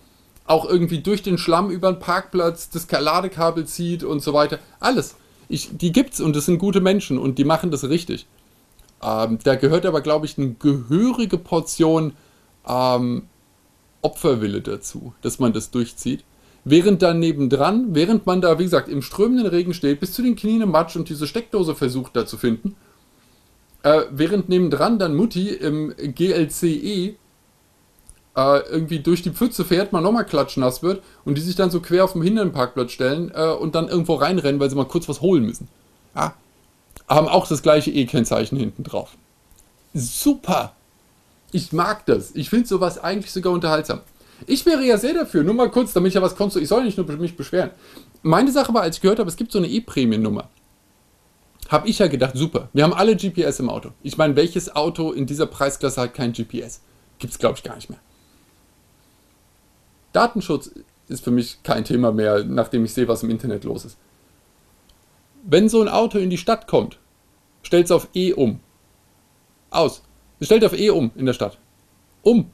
auch 0.45 0.69
irgendwie 0.69 0.99
durch 0.99 1.23
den 1.23 1.37
Schlamm 1.37 1.71
über 1.71 1.91
den 1.91 1.99
Parkplatz 1.99 2.69
das 2.69 2.89
Ladekabel 2.89 3.65
zieht 3.65 4.03
und 4.03 4.21
so 4.21 4.33
weiter. 4.33 4.59
Alles. 4.79 5.15
Ich, 5.47 5.77
die 5.77 5.91
gibt's 5.91 6.21
und 6.21 6.35
das 6.35 6.45
sind 6.45 6.59
gute 6.59 6.81
Menschen 6.81 7.17
und 7.17 7.37
die 7.37 7.45
machen 7.45 7.71
das 7.71 7.87
richtig. 7.87 8.27
Ähm, 9.01 9.39
da 9.43 9.55
gehört 9.55 9.85
aber, 9.85 10.01
glaube 10.01 10.25
ich, 10.25 10.37
eine 10.37 10.53
gehörige 10.53 11.37
Portion 11.37 12.13
ähm, 12.67 13.23
Opferwille 14.01 14.61
dazu, 14.61 15.13
dass 15.21 15.39
man 15.39 15.53
das 15.53 15.71
durchzieht. 15.71 16.23
Während 16.67 17.03
dann 17.03 17.19
nebendran, 17.19 17.93
während 17.93 18.25
man 18.25 18.41
da, 18.41 18.57
wie 18.57 18.63
gesagt, 18.63 18.89
im 18.89 19.03
strömenden 19.03 19.45
Regen 19.45 19.75
steht, 19.75 19.99
bis 19.99 20.13
zu 20.13 20.23
den 20.23 20.35
Knien 20.35 20.61
im 20.61 20.71
Matsch 20.71 20.95
und 20.95 21.07
diese 21.09 21.27
Steckdose 21.27 21.75
versucht 21.75 22.15
da 22.15 22.25
zu 22.25 22.37
finden, 22.37 22.75
äh, 23.83 24.01
während 24.09 24.49
nebendran 24.49 24.97
dann 24.97 25.15
Mutti 25.15 25.49
im 25.49 25.93
GLCE 25.95 27.15
äh, 28.35 28.59
irgendwie 28.69 28.99
durch 28.99 29.21
die 29.21 29.29
Pfütze 29.29 29.63
fährt, 29.63 29.93
man 29.93 30.03
nochmal 30.03 30.25
klatschnass 30.25 30.81
wird 30.81 31.03
und 31.23 31.37
die 31.37 31.41
sich 31.41 31.55
dann 31.55 31.69
so 31.69 31.81
quer 31.81 32.03
auf 32.03 32.13
dem 32.13 32.23
Hinderparkplatz 32.23 32.91
stellen 32.91 33.31
äh, 33.33 33.47
und 33.47 33.75
dann 33.75 33.87
irgendwo 33.87 34.15
reinrennen, 34.15 34.59
weil 34.59 34.69
sie 34.71 34.75
mal 34.75 34.85
kurz 34.85 35.07
was 35.07 35.21
holen 35.21 35.45
müssen. 35.45 35.67
Ja. 36.15 36.33
Haben 37.07 37.27
auch 37.27 37.47
das 37.47 37.61
gleiche 37.61 37.91
E-Kennzeichen 37.91 38.57
hinten 38.57 38.83
drauf. 38.83 39.11
Super! 39.93 40.73
Ich 41.51 41.71
mag 41.71 42.05
das. 42.07 42.31
Ich 42.35 42.49
finde 42.49 42.67
sowas 42.67 42.97
eigentlich 42.97 43.31
sogar 43.31 43.53
unterhaltsam. 43.53 44.01
Ich 44.47 44.65
wäre 44.65 44.83
ja 44.83 44.97
sehr 44.97 45.13
dafür, 45.13 45.43
nur 45.43 45.53
mal 45.53 45.71
kurz, 45.71 45.93
damit 45.93 46.09
ich 46.09 46.15
ja 46.15 46.21
was 46.21 46.35
konntest. 46.35 46.61
Ich 46.61 46.67
soll 46.67 46.83
nicht 46.83 46.97
nur 46.97 47.07
mich 47.17 47.37
beschweren. 47.37 47.71
Meine 48.21 48.51
Sache 48.51 48.73
war, 48.73 48.81
als 48.81 48.97
ich 48.97 49.01
gehört 49.01 49.19
habe, 49.19 49.29
es 49.29 49.37
gibt 49.37 49.51
so 49.51 49.59
eine 49.59 49.67
E-Prämiennummer. 49.67 50.49
Habe 51.69 51.87
ich 51.87 51.99
ja 51.99 52.07
gedacht, 52.07 52.35
super. 52.35 52.69
Wir 52.73 52.83
haben 52.83 52.93
alle 52.93 53.15
GPS 53.15 53.59
im 53.59 53.69
Auto. 53.69 53.91
Ich 54.03 54.17
meine, 54.17 54.35
welches 54.35 54.75
Auto 54.75 55.11
in 55.11 55.25
dieser 55.25 55.47
Preisklasse 55.47 56.01
hat 56.01 56.13
kein 56.13 56.33
GPS? 56.33 56.81
Gibt 57.17 57.33
es, 57.33 57.39
glaube 57.39 57.55
ich, 57.57 57.63
gar 57.63 57.75
nicht 57.75 57.89
mehr. 57.89 57.99
Datenschutz 60.13 60.71
ist 61.07 61.23
für 61.23 61.31
mich 61.31 61.61
kein 61.63 61.83
Thema 61.83 62.11
mehr, 62.11 62.43
nachdem 62.43 62.85
ich 62.85 62.93
sehe, 62.93 63.07
was 63.07 63.23
im 63.23 63.29
Internet 63.29 63.63
los 63.63 63.85
ist. 63.85 63.97
Wenn 65.43 65.69
so 65.69 65.81
ein 65.81 65.89
Auto 65.89 66.17
in 66.17 66.29
die 66.29 66.37
Stadt 66.37 66.67
kommt, 66.67 66.97
stellt 67.61 67.85
es 67.85 67.91
auf 67.91 68.09
E 68.13 68.33
um. 68.33 68.59
Aus. 69.69 70.03
Es 70.39 70.47
stellt 70.47 70.65
auf 70.65 70.77
E 70.77 70.89
um 70.89 71.11
in 71.15 71.25
der 71.25 71.33
Stadt. 71.33 71.57
Um. 72.21 72.51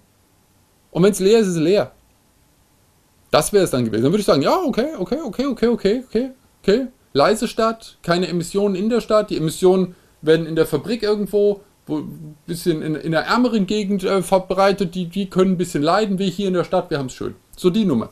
Und 0.92 1.04
wenn 1.04 1.12
es 1.12 1.20
leer 1.20 1.40
ist, 1.40 1.48
ist 1.48 1.56
es 1.56 1.62
leer. 1.62 1.92
Das 3.32 3.54
wäre 3.54 3.64
es 3.64 3.72
dann 3.72 3.86
gewesen. 3.86 4.04
Dann 4.04 4.12
würde 4.12 4.22
ich 4.22 4.26
sagen, 4.26 4.42
ja, 4.42 4.58
okay, 4.58 4.90
okay, 4.98 5.20
okay, 5.26 5.46
okay, 5.46 5.68
okay, 5.68 6.04
okay, 6.06 6.30
okay. 6.62 6.88
Leise 7.14 7.48
Stadt, 7.48 7.98
keine 8.04 8.28
Emissionen 8.28 8.76
in 8.76 8.90
der 8.90 9.02
Stadt. 9.02 9.30
Die 9.30 9.38
Emissionen 9.38 9.96
werden 10.22 10.46
in 10.46 10.56
der 10.56 10.66
Fabrik 10.66 11.04
irgendwo 11.04 11.62
wo 11.88 11.98
ein 11.98 12.38
bisschen 12.46 12.82
in, 12.82 12.96
in 12.96 13.16
einer 13.16 13.26
ärmeren 13.26 13.68
Gegend 13.68 14.04
äh, 14.04 14.22
verbreitet, 14.22 14.96
die, 14.96 15.08
die 15.08 15.30
können 15.30 15.54
ein 15.54 15.58
bisschen 15.58 15.84
leiden, 15.84 16.20
wie 16.20 16.30
hier 16.30 16.48
in 16.48 16.54
der 16.54 16.64
Stadt, 16.64 16.90
wir 16.90 16.98
haben 16.98 17.08
es 17.08 17.14
schön. 17.14 17.36
So 17.58 17.70
die 17.70 17.86
Nummer. 17.86 18.10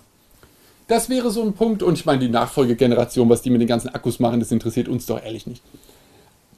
Das 0.88 1.10
wäre 1.10 1.30
so 1.30 1.44
ein 1.44 1.54
Punkt 1.54 1.84
und 1.84 1.94
ich 1.94 2.06
meine, 2.06 2.20
die 2.20 2.30
Nachfolgegeneration, 2.30 3.30
was 3.30 3.42
die 3.42 3.52
mit 3.52 3.62
den 3.62 3.68
ganzen 3.68 3.90
Akkus 3.90 4.20
machen, 4.20 4.40
das 4.40 4.52
interessiert 4.52 4.88
uns 4.88 5.06
doch 5.06 5.24
ehrlich 5.24 5.46
nicht. 5.46 5.62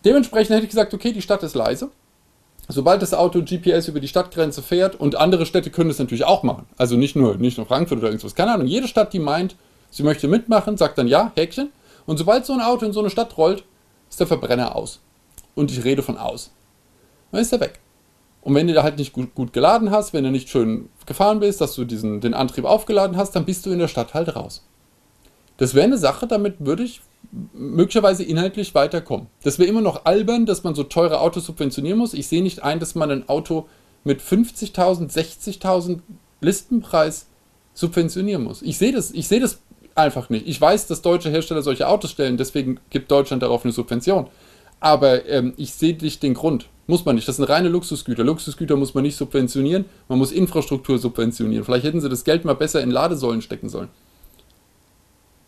Dementsprechend 0.06 0.56
hätte 0.56 0.64
ich 0.64 0.70
gesagt, 0.70 0.94
okay, 0.94 1.12
die 1.12 1.22
Stadt 1.22 1.44
ist 1.44 1.54
leise. 1.54 1.92
Sobald 2.72 3.02
das 3.02 3.14
Auto 3.14 3.42
GPS 3.42 3.88
über 3.88 4.00
die 4.00 4.08
Stadtgrenze 4.08 4.62
fährt 4.62 4.96
und 4.96 5.16
andere 5.16 5.46
Städte 5.46 5.70
können 5.70 5.90
das 5.90 6.00
natürlich 6.00 6.26
auch 6.26 6.44
machen. 6.44 6.66
Also 6.78 6.98
nicht 6.98 7.16
nur, 7.16 7.36
nicht 7.36 7.58
nur 7.58 7.68
Frankfurt 7.68 8.00
oder 8.00 8.08
irgendwas, 8.08 8.36
keine 8.36 8.54
Ahnung. 8.54 8.68
Jede 8.68 8.88
Stadt, 8.88 9.14
die 9.14 9.20
meint, 9.20 9.56
sie 9.90 10.04
möchte 10.04 10.28
mitmachen, 10.28 10.78
sagt 10.78 10.98
dann 10.98 11.08
ja, 11.08 11.32
Häkchen. 11.36 11.72
Und 12.06 12.18
sobald 12.18 12.46
so 12.46 12.54
ein 12.54 12.62
Auto 12.62 12.86
in 12.86 12.94
so 12.94 13.00
eine 13.00 13.10
Stadt 13.10 13.38
rollt, 13.38 13.64
ist 14.10 14.20
der 14.20 14.28
Verbrenner 14.28 14.76
aus. 14.76 15.00
Und 15.54 15.72
ich 15.72 15.84
rede 15.84 16.02
von 16.02 16.18
aus 16.18 16.52
dann 17.32 17.42
ist 17.42 17.54
er 17.54 17.60
weg. 17.60 17.80
Und 18.42 18.56
wenn 18.56 18.68
du 18.68 18.74
da 18.74 18.84
halt 18.84 18.98
nicht 18.98 19.14
gut, 19.14 19.36
gut 19.36 19.54
geladen 19.54 19.92
hast, 19.92 20.14
wenn 20.14 20.24
du 20.24 20.32
nicht 20.32 20.50
schön 20.50 20.90
gefahren 21.06 21.40
bist, 21.40 21.62
dass 21.62 21.76
du 21.76 21.86
diesen, 21.86 22.22
den 22.22 22.34
Antrieb 22.34 22.66
aufgeladen 22.66 23.18
hast, 23.18 23.36
dann 23.36 23.46
bist 23.46 23.66
du 23.66 23.72
in 23.72 23.80
der 23.80 23.88
Stadt 23.88 24.14
halt 24.14 24.36
raus. 24.36 24.66
Das 25.58 25.76
wäre 25.76 25.86
eine 25.86 25.98
Sache, 25.98 26.28
damit 26.28 26.56
würde 26.60 26.84
ich 26.84 27.02
möglicherweise 27.54 28.24
inhaltlich 28.24 28.76
weiterkommen. 28.76 29.28
Das 29.44 29.60
wäre 29.60 29.70
immer 29.70 29.82
noch 29.82 30.06
albern, 30.06 30.46
dass 30.46 30.64
man 30.64 30.76
so 30.76 30.84
teure 30.84 31.22
Autos 31.22 31.46
subventionieren 31.46 31.98
muss. 31.98 32.14
Ich 32.14 32.28
sehe 32.28 32.44
nicht 32.44 32.64
ein, 32.64 32.80
dass 32.80 32.96
man 32.96 33.12
ein 33.12 33.30
Auto 33.30 33.68
mit 34.04 34.22
50.000, 34.22 35.12
60.000 35.12 36.00
Listenpreis 36.42 37.28
subventionieren 37.74 38.44
muss. 38.44 38.62
Ich 38.62 38.78
sehe 38.78 38.92
das, 38.92 39.12
ich 39.12 39.28
sehe 39.28 39.40
das 39.40 39.62
einfach 39.96 40.30
nicht. 40.30 40.48
Ich 40.48 40.60
weiß, 40.60 40.88
dass 40.88 41.02
deutsche 41.02 41.30
Hersteller 41.30 41.62
solche 41.62 41.88
Autos 41.88 42.12
stellen, 42.12 42.38
deswegen 42.38 42.80
gibt 42.90 43.12
Deutschland 43.12 43.44
darauf 43.44 43.64
eine 43.64 43.72
Subvention. 43.72 44.28
Aber 44.80 45.28
ähm, 45.28 45.54
ich 45.58 45.74
sehe 45.74 45.96
nicht 45.96 46.24
den 46.24 46.34
Grund. 46.34 46.68
Muss 46.88 47.06
man 47.06 47.16
nicht. 47.16 47.28
Das 47.28 47.38
sind 47.38 47.46
reine 47.46 47.70
Luxusgüter. 47.70 48.24
Luxusgüter 48.24 48.76
muss 48.76 48.96
man 48.96 49.04
nicht 49.04 49.16
subventionieren. 49.16 49.86
Man 50.10 50.18
muss 50.18 50.32
Infrastruktur 50.32 50.98
subventionieren. 50.98 51.64
Vielleicht 51.64 51.86
hätten 51.86 52.02
sie 52.02 52.10
das 52.10 52.24
Geld 52.24 52.44
mal 52.44 52.56
besser 52.56 52.82
in 52.82 52.90
Ladesäulen 52.90 53.42
stecken 53.42 53.70
sollen. 53.70 53.90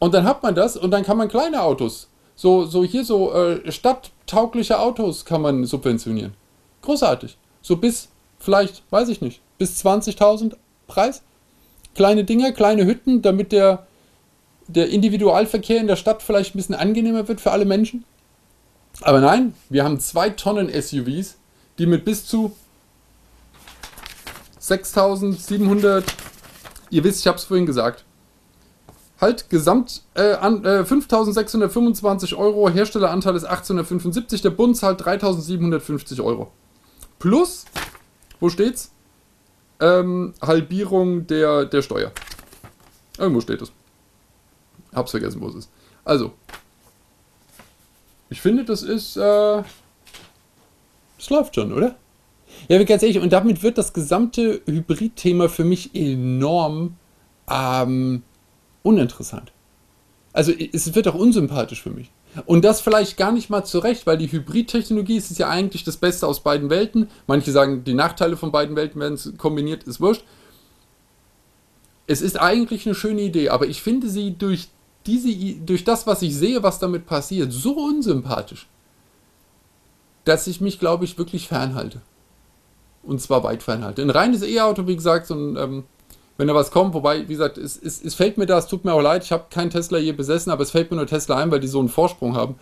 Und 0.04 0.14
dann 0.14 0.26
hat 0.26 0.44
man 0.44 0.54
das 0.54 0.76
und 0.76 0.92
dann 0.92 1.04
kann 1.04 1.16
man 1.16 1.30
kleine 1.30 1.64
Autos, 1.64 2.10
so, 2.36 2.66
so 2.66 2.84
hier 2.84 3.06
so 3.06 3.32
äh, 3.32 3.72
stadttaugliche 3.72 4.78
Autos 4.78 5.24
kann 5.24 5.42
man 5.42 5.64
subventionieren. 5.64 6.34
Großartig. 6.82 7.38
So 7.62 7.78
bis 7.78 8.10
vielleicht, 8.38 8.84
weiß 8.92 9.08
ich 9.08 9.22
nicht, 9.22 9.40
bis 9.58 9.82
20.000 9.82 10.58
Preis. 10.88 11.22
Kleine 11.96 12.26
Dinger, 12.26 12.52
kleine 12.52 12.86
Hütten, 12.86 13.22
damit 13.22 13.54
der, 13.54 13.88
der 14.68 14.90
Individualverkehr 14.90 15.80
in 15.80 15.88
der 15.88 15.96
Stadt 15.96 16.22
vielleicht 16.22 16.54
ein 16.54 16.58
bisschen 16.58 16.76
angenehmer 16.76 17.30
wird 17.30 17.40
für 17.40 17.52
alle 17.52 17.64
Menschen. 17.64 18.04
Aber 19.00 19.22
nein, 19.22 19.54
wir 19.70 19.86
haben 19.86 20.02
zwei 20.02 20.32
Tonnen 20.32 20.68
SUVs, 20.68 21.38
die 21.78 21.86
mit 21.86 22.04
bis 22.04 22.26
zu 22.26 22.54
6700, 24.60 26.04
ihr 26.90 27.06
wisst, 27.06 27.22
ich 27.22 27.28
habe 27.28 27.38
es 27.38 27.46
vorhin 27.46 27.66
gesagt, 27.66 28.04
halt 29.20 29.50
Gesamt 29.50 30.04
äh, 30.16 30.34
an, 30.34 30.64
äh, 30.66 30.82
5.625 30.82 32.36
Euro, 32.36 32.70
Herstelleranteil 32.70 33.36
ist 33.36 33.46
1875, 33.46 34.42
der 34.42 34.50
Bund 34.50 34.76
zahlt 34.78 35.02
3.750 35.02 36.24
Euro. 36.24 36.52
Plus, 37.20 37.66
wo 38.40 38.50
steht's? 38.50 38.92
Ähm, 39.80 40.34
Halbierung 40.42 41.28
der, 41.28 41.66
der 41.66 41.82
Steuer. 41.82 42.12
Irgendwo 43.18 43.42
steht 43.42 43.62
es. 43.62 43.72
Hab's 44.94 45.12
vergessen, 45.12 45.42
wo 45.42 45.48
es 45.48 45.56
ist. 45.56 45.70
Also, 46.06 46.34
ich 48.30 48.42
finde, 48.42 48.66
das 48.66 48.84
ist, 48.84 49.16
äh, 49.16 49.64
das 51.18 51.30
läuft 51.30 51.56
schon, 51.56 51.72
oder? 51.72 51.96
Ja, 52.68 52.82
ganz 52.84 53.04
ehrlich, 53.04 53.20
und 53.20 53.32
damit 53.32 53.64
wird 53.64 53.78
das 53.78 53.94
gesamte 53.94 54.62
Hybrid-Thema 54.66 55.50
für 55.50 55.64
mich 55.64 55.94
enorm 55.96 56.96
ähm, 57.50 58.24
uninteressant. 58.84 59.52
Also 60.34 60.52
es 60.52 60.94
wird 60.94 61.08
auch 61.08 61.16
unsympathisch 61.16 61.82
für 61.82 61.92
mich. 61.92 62.12
Und 62.46 62.66
das 62.66 62.82
vielleicht 62.82 63.18
gar 63.18 63.32
nicht 63.32 63.52
mal 63.52 63.64
zurecht, 63.64 64.08
weil 64.08 64.18
die 64.18 64.32
Hybrid-Technologie 64.32 65.18
ist 65.18 65.38
ja 65.38 65.50
eigentlich 65.50 65.84
das 65.84 65.98
Beste 65.98 66.28
aus 66.28 66.42
beiden 66.42 66.72
Welten. 66.72 67.08
Manche 67.28 67.52
sagen, 67.52 67.84
die 67.84 67.94
Nachteile 67.94 68.36
von 68.36 68.52
beiden 68.52 68.76
Welten 68.76 69.00
werden 69.00 69.38
kombiniert, 69.38 69.84
ist 69.84 70.02
wurscht. 70.02 70.24
Es 72.08 72.22
ist 72.22 72.40
eigentlich 72.40 72.86
eine 72.86 72.96
schöne 72.96 73.22
Idee, 73.22 73.50
aber 73.50 73.68
ich 73.68 73.82
finde 73.82 74.10
sie 74.10 74.36
durch, 74.36 74.68
diese, 75.06 75.30
durch 75.62 75.84
das, 75.84 76.08
was 76.08 76.22
ich 76.24 76.36
sehe, 76.36 76.64
was 76.64 76.80
damit 76.80 77.06
passiert, 77.06 77.54
so 77.54 77.74
unsympathisch, 77.74 78.68
dass 80.26 80.48
ich 80.48 80.60
mich, 80.60 80.80
glaube 80.80 81.06
ich, 81.06 81.18
wirklich 81.18 81.48
fernhalte. 81.48 82.02
Und 83.04 83.22
zwar 83.22 83.44
weit 83.44 83.62
fernhalte. 83.62 84.02
Ein 84.02 84.10
reines 84.10 84.42
E-Auto, 84.42 84.88
wie 84.88 84.96
gesagt, 84.96 85.28
so 85.28 85.36
ein 85.36 85.56
ähm, 85.58 85.84
wenn 86.38 86.48
da 86.48 86.56
was 86.56 86.72
kommt. 86.72 86.94
Wobei, 86.94 87.28
wie 87.28 87.34
gesagt, 87.34 87.58
es, 87.58 87.78
es, 87.82 88.04
es 88.04 88.16
fällt 88.16 88.38
mir 88.38 88.46
da, 88.46 88.58
es 88.58 88.68
tut 88.68 88.86
mir 88.86 88.94
auch 88.94 89.02
leid, 89.02 89.24
ich 89.24 89.32
habe 89.32 89.46
keinen 89.50 89.70
Tesla 89.70 89.98
je 89.98 90.12
besessen, 90.12 90.52
aber 90.52 90.64
es 90.64 90.72
fällt 90.72 90.92
mir 90.92 90.98
nur 90.98 91.08
Tesla 91.08 91.38
ein, 91.38 91.52
weil 91.52 91.60
die 91.60 91.68
so 91.68 91.80
einen 91.80 91.90
Vorsprung 91.90 92.36
haben. 92.36 92.56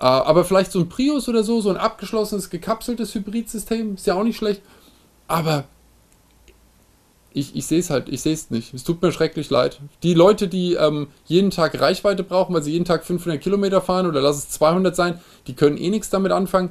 Äh, 0.00 0.04
aber 0.04 0.44
vielleicht 0.44 0.72
so 0.72 0.80
ein 0.80 0.88
Prius 0.88 1.28
oder 1.28 1.44
so, 1.44 1.60
so 1.60 1.70
ein 1.70 1.76
abgeschlossenes, 1.76 2.50
gekapseltes 2.50 3.14
Hybridsystem, 3.14 3.94
ist 3.94 4.06
ja 4.06 4.14
auch 4.14 4.24
nicht 4.24 4.36
schlecht. 4.36 4.62
Aber 5.28 5.64
ich, 7.32 7.54
ich 7.54 7.66
sehe 7.66 7.78
es 7.78 7.90
halt, 7.90 8.08
ich 8.08 8.22
sehe 8.22 8.32
es 8.32 8.50
nicht. 8.50 8.74
Es 8.74 8.82
tut 8.82 9.00
mir 9.00 9.12
schrecklich 9.12 9.50
leid. 9.50 9.80
Die 10.02 10.14
Leute, 10.14 10.48
die 10.48 10.74
ähm, 10.74 11.08
jeden 11.26 11.50
Tag 11.50 11.80
Reichweite 11.80 12.24
brauchen, 12.24 12.54
weil 12.54 12.62
sie 12.62 12.72
jeden 12.72 12.84
Tag 12.84 13.04
500 13.04 13.40
Kilometer 13.40 13.80
fahren 13.80 14.06
oder 14.06 14.20
lass 14.20 14.38
es 14.38 14.48
200 14.50 14.96
sein, 14.96 15.20
die 15.46 15.54
können 15.54 15.76
eh 15.76 15.90
nichts 15.90 16.10
damit 16.10 16.32
anfangen. 16.32 16.70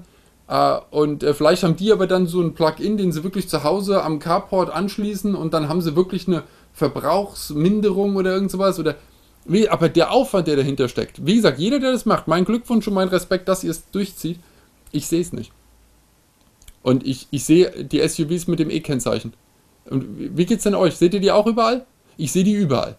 Uh, 0.51 0.79
und 0.89 1.23
uh, 1.23 1.33
vielleicht 1.33 1.61
haben 1.61 1.75
die 1.75 1.91
aber 1.91 2.07
dann 2.07 2.25
so 2.25 2.41
ein 2.41 2.55
Plugin, 2.55 2.97
den 2.97 3.11
sie 3.11 3.23
wirklich 3.23 3.47
zu 3.47 3.63
Hause 3.63 4.03
am 4.03 4.17
Carport 4.17 4.71
anschließen 4.71 5.35
und 5.35 5.53
dann 5.53 5.69
haben 5.69 5.81
sie 5.81 5.95
wirklich 5.95 6.27
eine 6.27 6.41
Verbrauchsminderung 6.73 8.15
oder 8.15 8.33
irgend 8.33 8.49
sowas. 8.49 8.79
Oder 8.79 8.95
wie, 9.45 9.69
aber 9.69 9.89
der 9.89 10.11
Aufwand, 10.11 10.47
der 10.47 10.55
dahinter 10.55 10.89
steckt. 10.89 11.23
Wie 11.23 11.35
gesagt, 11.35 11.59
jeder, 11.59 11.79
der 11.79 11.91
das 11.91 12.05
macht, 12.05 12.27
mein 12.27 12.45
Glückwunsch 12.45 12.87
und 12.87 12.95
mein 12.95 13.09
Respekt, 13.09 13.47
dass 13.47 13.63
ihr 13.63 13.69
es 13.69 13.91
durchzieht. 13.91 14.39
Ich 14.91 15.07
sehe 15.07 15.21
es 15.21 15.33
nicht. 15.33 15.51
Und 16.81 17.05
ich, 17.05 17.27
ich 17.29 17.45
sehe 17.45 17.83
die 17.83 18.07
SUVs 18.07 18.47
mit 18.47 18.57
dem 18.57 18.71
E-Kennzeichen. 18.71 19.33
Und 19.89 20.05
wie 20.35 20.45
geht's 20.45 20.63
denn 20.63 20.75
euch? 20.75 20.95
Seht 20.95 21.13
ihr 21.13 21.19
die 21.19 21.31
auch 21.31 21.45
überall? 21.45 21.85
Ich 22.17 22.31
sehe 22.31 22.43
die 22.43 22.53
überall. 22.53 22.95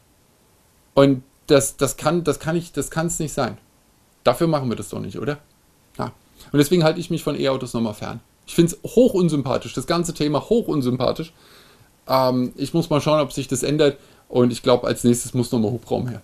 Und 0.95 1.23
das, 1.49 1.76
das 1.76 1.97
kann, 1.97 2.23
das 2.23 2.38
kann 2.38 2.54
ich, 2.54 2.73
das 2.73 2.90
kann 2.90 3.09
es 3.09 3.19
nicht 3.19 3.33
sein. 3.33 3.59
Dafür 4.23 4.47
machen 4.47 4.69
wir 4.69 4.76
das 4.76 4.90
doch 4.90 5.00
nicht, 5.00 5.19
oder? 5.19 5.38
Und 6.52 6.59
deswegen 6.59 6.85
halte 6.85 7.00
ich 7.00 7.11
mich 7.11 7.23
von 7.23 7.38
E-Autos 7.38 7.75
nochmal 7.75 7.94
fern. 7.94 8.20
Ich 8.47 8.54
finde 8.54 8.75
es 8.75 8.94
hoch 8.94 9.14
unsympathisch, 9.14 9.75
das 9.75 9.87
ganze 9.87 10.14
Thema 10.14 10.40
hoch 10.49 10.68
unsympathisch. 10.68 11.32
Ähm, 12.09 12.52
ich 12.56 12.75
muss 12.75 12.90
mal 12.90 13.00
schauen, 13.00 13.20
ob 13.20 13.32
sich 13.32 13.49
das 13.49 13.62
ändert. 13.62 13.99
Und 14.28 14.52
ich 14.52 14.62
glaube, 14.62 14.87
als 14.87 15.04
nächstes 15.04 15.35
muss 15.35 15.50
nochmal 15.52 15.73
Hubraum 15.73 16.09
her. 16.09 16.23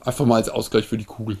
Einfach 0.00 0.24
mal 0.24 0.36
als 0.36 0.48
Ausgleich 0.48 0.86
für 0.86 0.96
die 0.96 1.04
Kugel. 1.04 1.38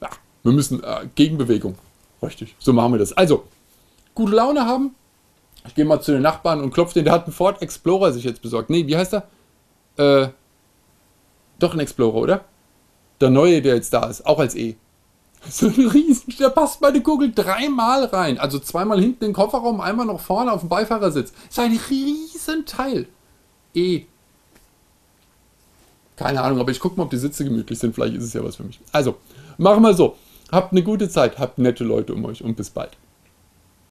Ja, 0.00 0.10
wir 0.42 0.52
müssen 0.52 0.82
äh, 0.82 1.08
Gegenbewegung. 1.14 1.76
Richtig, 2.22 2.54
so 2.58 2.72
machen 2.72 2.92
wir 2.92 2.98
das. 2.98 3.12
Also, 3.14 3.44
gute 4.14 4.34
Laune 4.34 4.66
haben. 4.66 4.94
Ich 5.66 5.74
gehe 5.74 5.84
mal 5.84 6.00
zu 6.00 6.12
den 6.12 6.22
Nachbarn 6.22 6.60
und 6.60 6.72
klopfe 6.72 6.94
den. 6.94 7.04
Der 7.04 7.14
hat 7.14 7.24
einen 7.24 7.32
Ford 7.32 7.62
Explorer 7.62 8.12
sich 8.12 8.24
jetzt 8.24 8.42
besorgt. 8.42 8.68
Nee, 8.68 8.86
wie 8.86 8.96
heißt 8.96 9.14
er? 9.14 9.28
Äh, 9.96 10.28
doch 11.58 11.74
ein 11.74 11.80
Explorer, 11.80 12.16
oder? 12.16 12.44
Der 13.20 13.30
neue, 13.30 13.62
der 13.62 13.76
jetzt 13.76 13.92
da 13.92 14.06
ist, 14.06 14.26
auch 14.26 14.38
als 14.38 14.54
E. 14.54 14.76
So 15.48 15.66
ein 15.66 15.88
Riesen, 15.88 16.34
da 16.38 16.48
passt 16.50 16.80
meine 16.80 17.02
Kugel 17.02 17.32
dreimal 17.32 18.04
rein. 18.04 18.38
Also 18.38 18.58
zweimal 18.58 19.00
hinten 19.00 19.24
in 19.24 19.30
den 19.30 19.34
Kofferraum, 19.34 19.80
einmal 19.80 20.06
noch 20.06 20.20
vorne 20.20 20.52
auf 20.52 20.60
dem 20.60 20.68
Beifahrersitz. 20.68 21.32
Das 21.32 21.50
ist 21.50 21.58
ein 21.58 21.80
Riesenteil. 21.90 23.08
E. 23.74 24.02
Keine 26.16 26.42
Ahnung, 26.42 26.60
aber 26.60 26.70
ich 26.70 26.78
gucke 26.78 26.96
mal, 26.96 27.04
ob 27.04 27.10
die 27.10 27.16
Sitze 27.16 27.44
gemütlich 27.44 27.78
sind. 27.78 27.94
Vielleicht 27.94 28.14
ist 28.14 28.24
es 28.24 28.32
ja 28.32 28.44
was 28.44 28.56
für 28.56 28.64
mich. 28.64 28.78
Also, 28.92 29.16
machen 29.58 29.82
wir 29.82 29.94
so. 29.94 30.16
Habt 30.50 30.72
eine 30.72 30.82
gute 30.82 31.08
Zeit, 31.08 31.38
habt 31.38 31.58
nette 31.58 31.82
Leute 31.82 32.14
um 32.14 32.24
euch 32.24 32.42
und 32.42 32.56
bis 32.56 32.70
bald. 32.70 32.96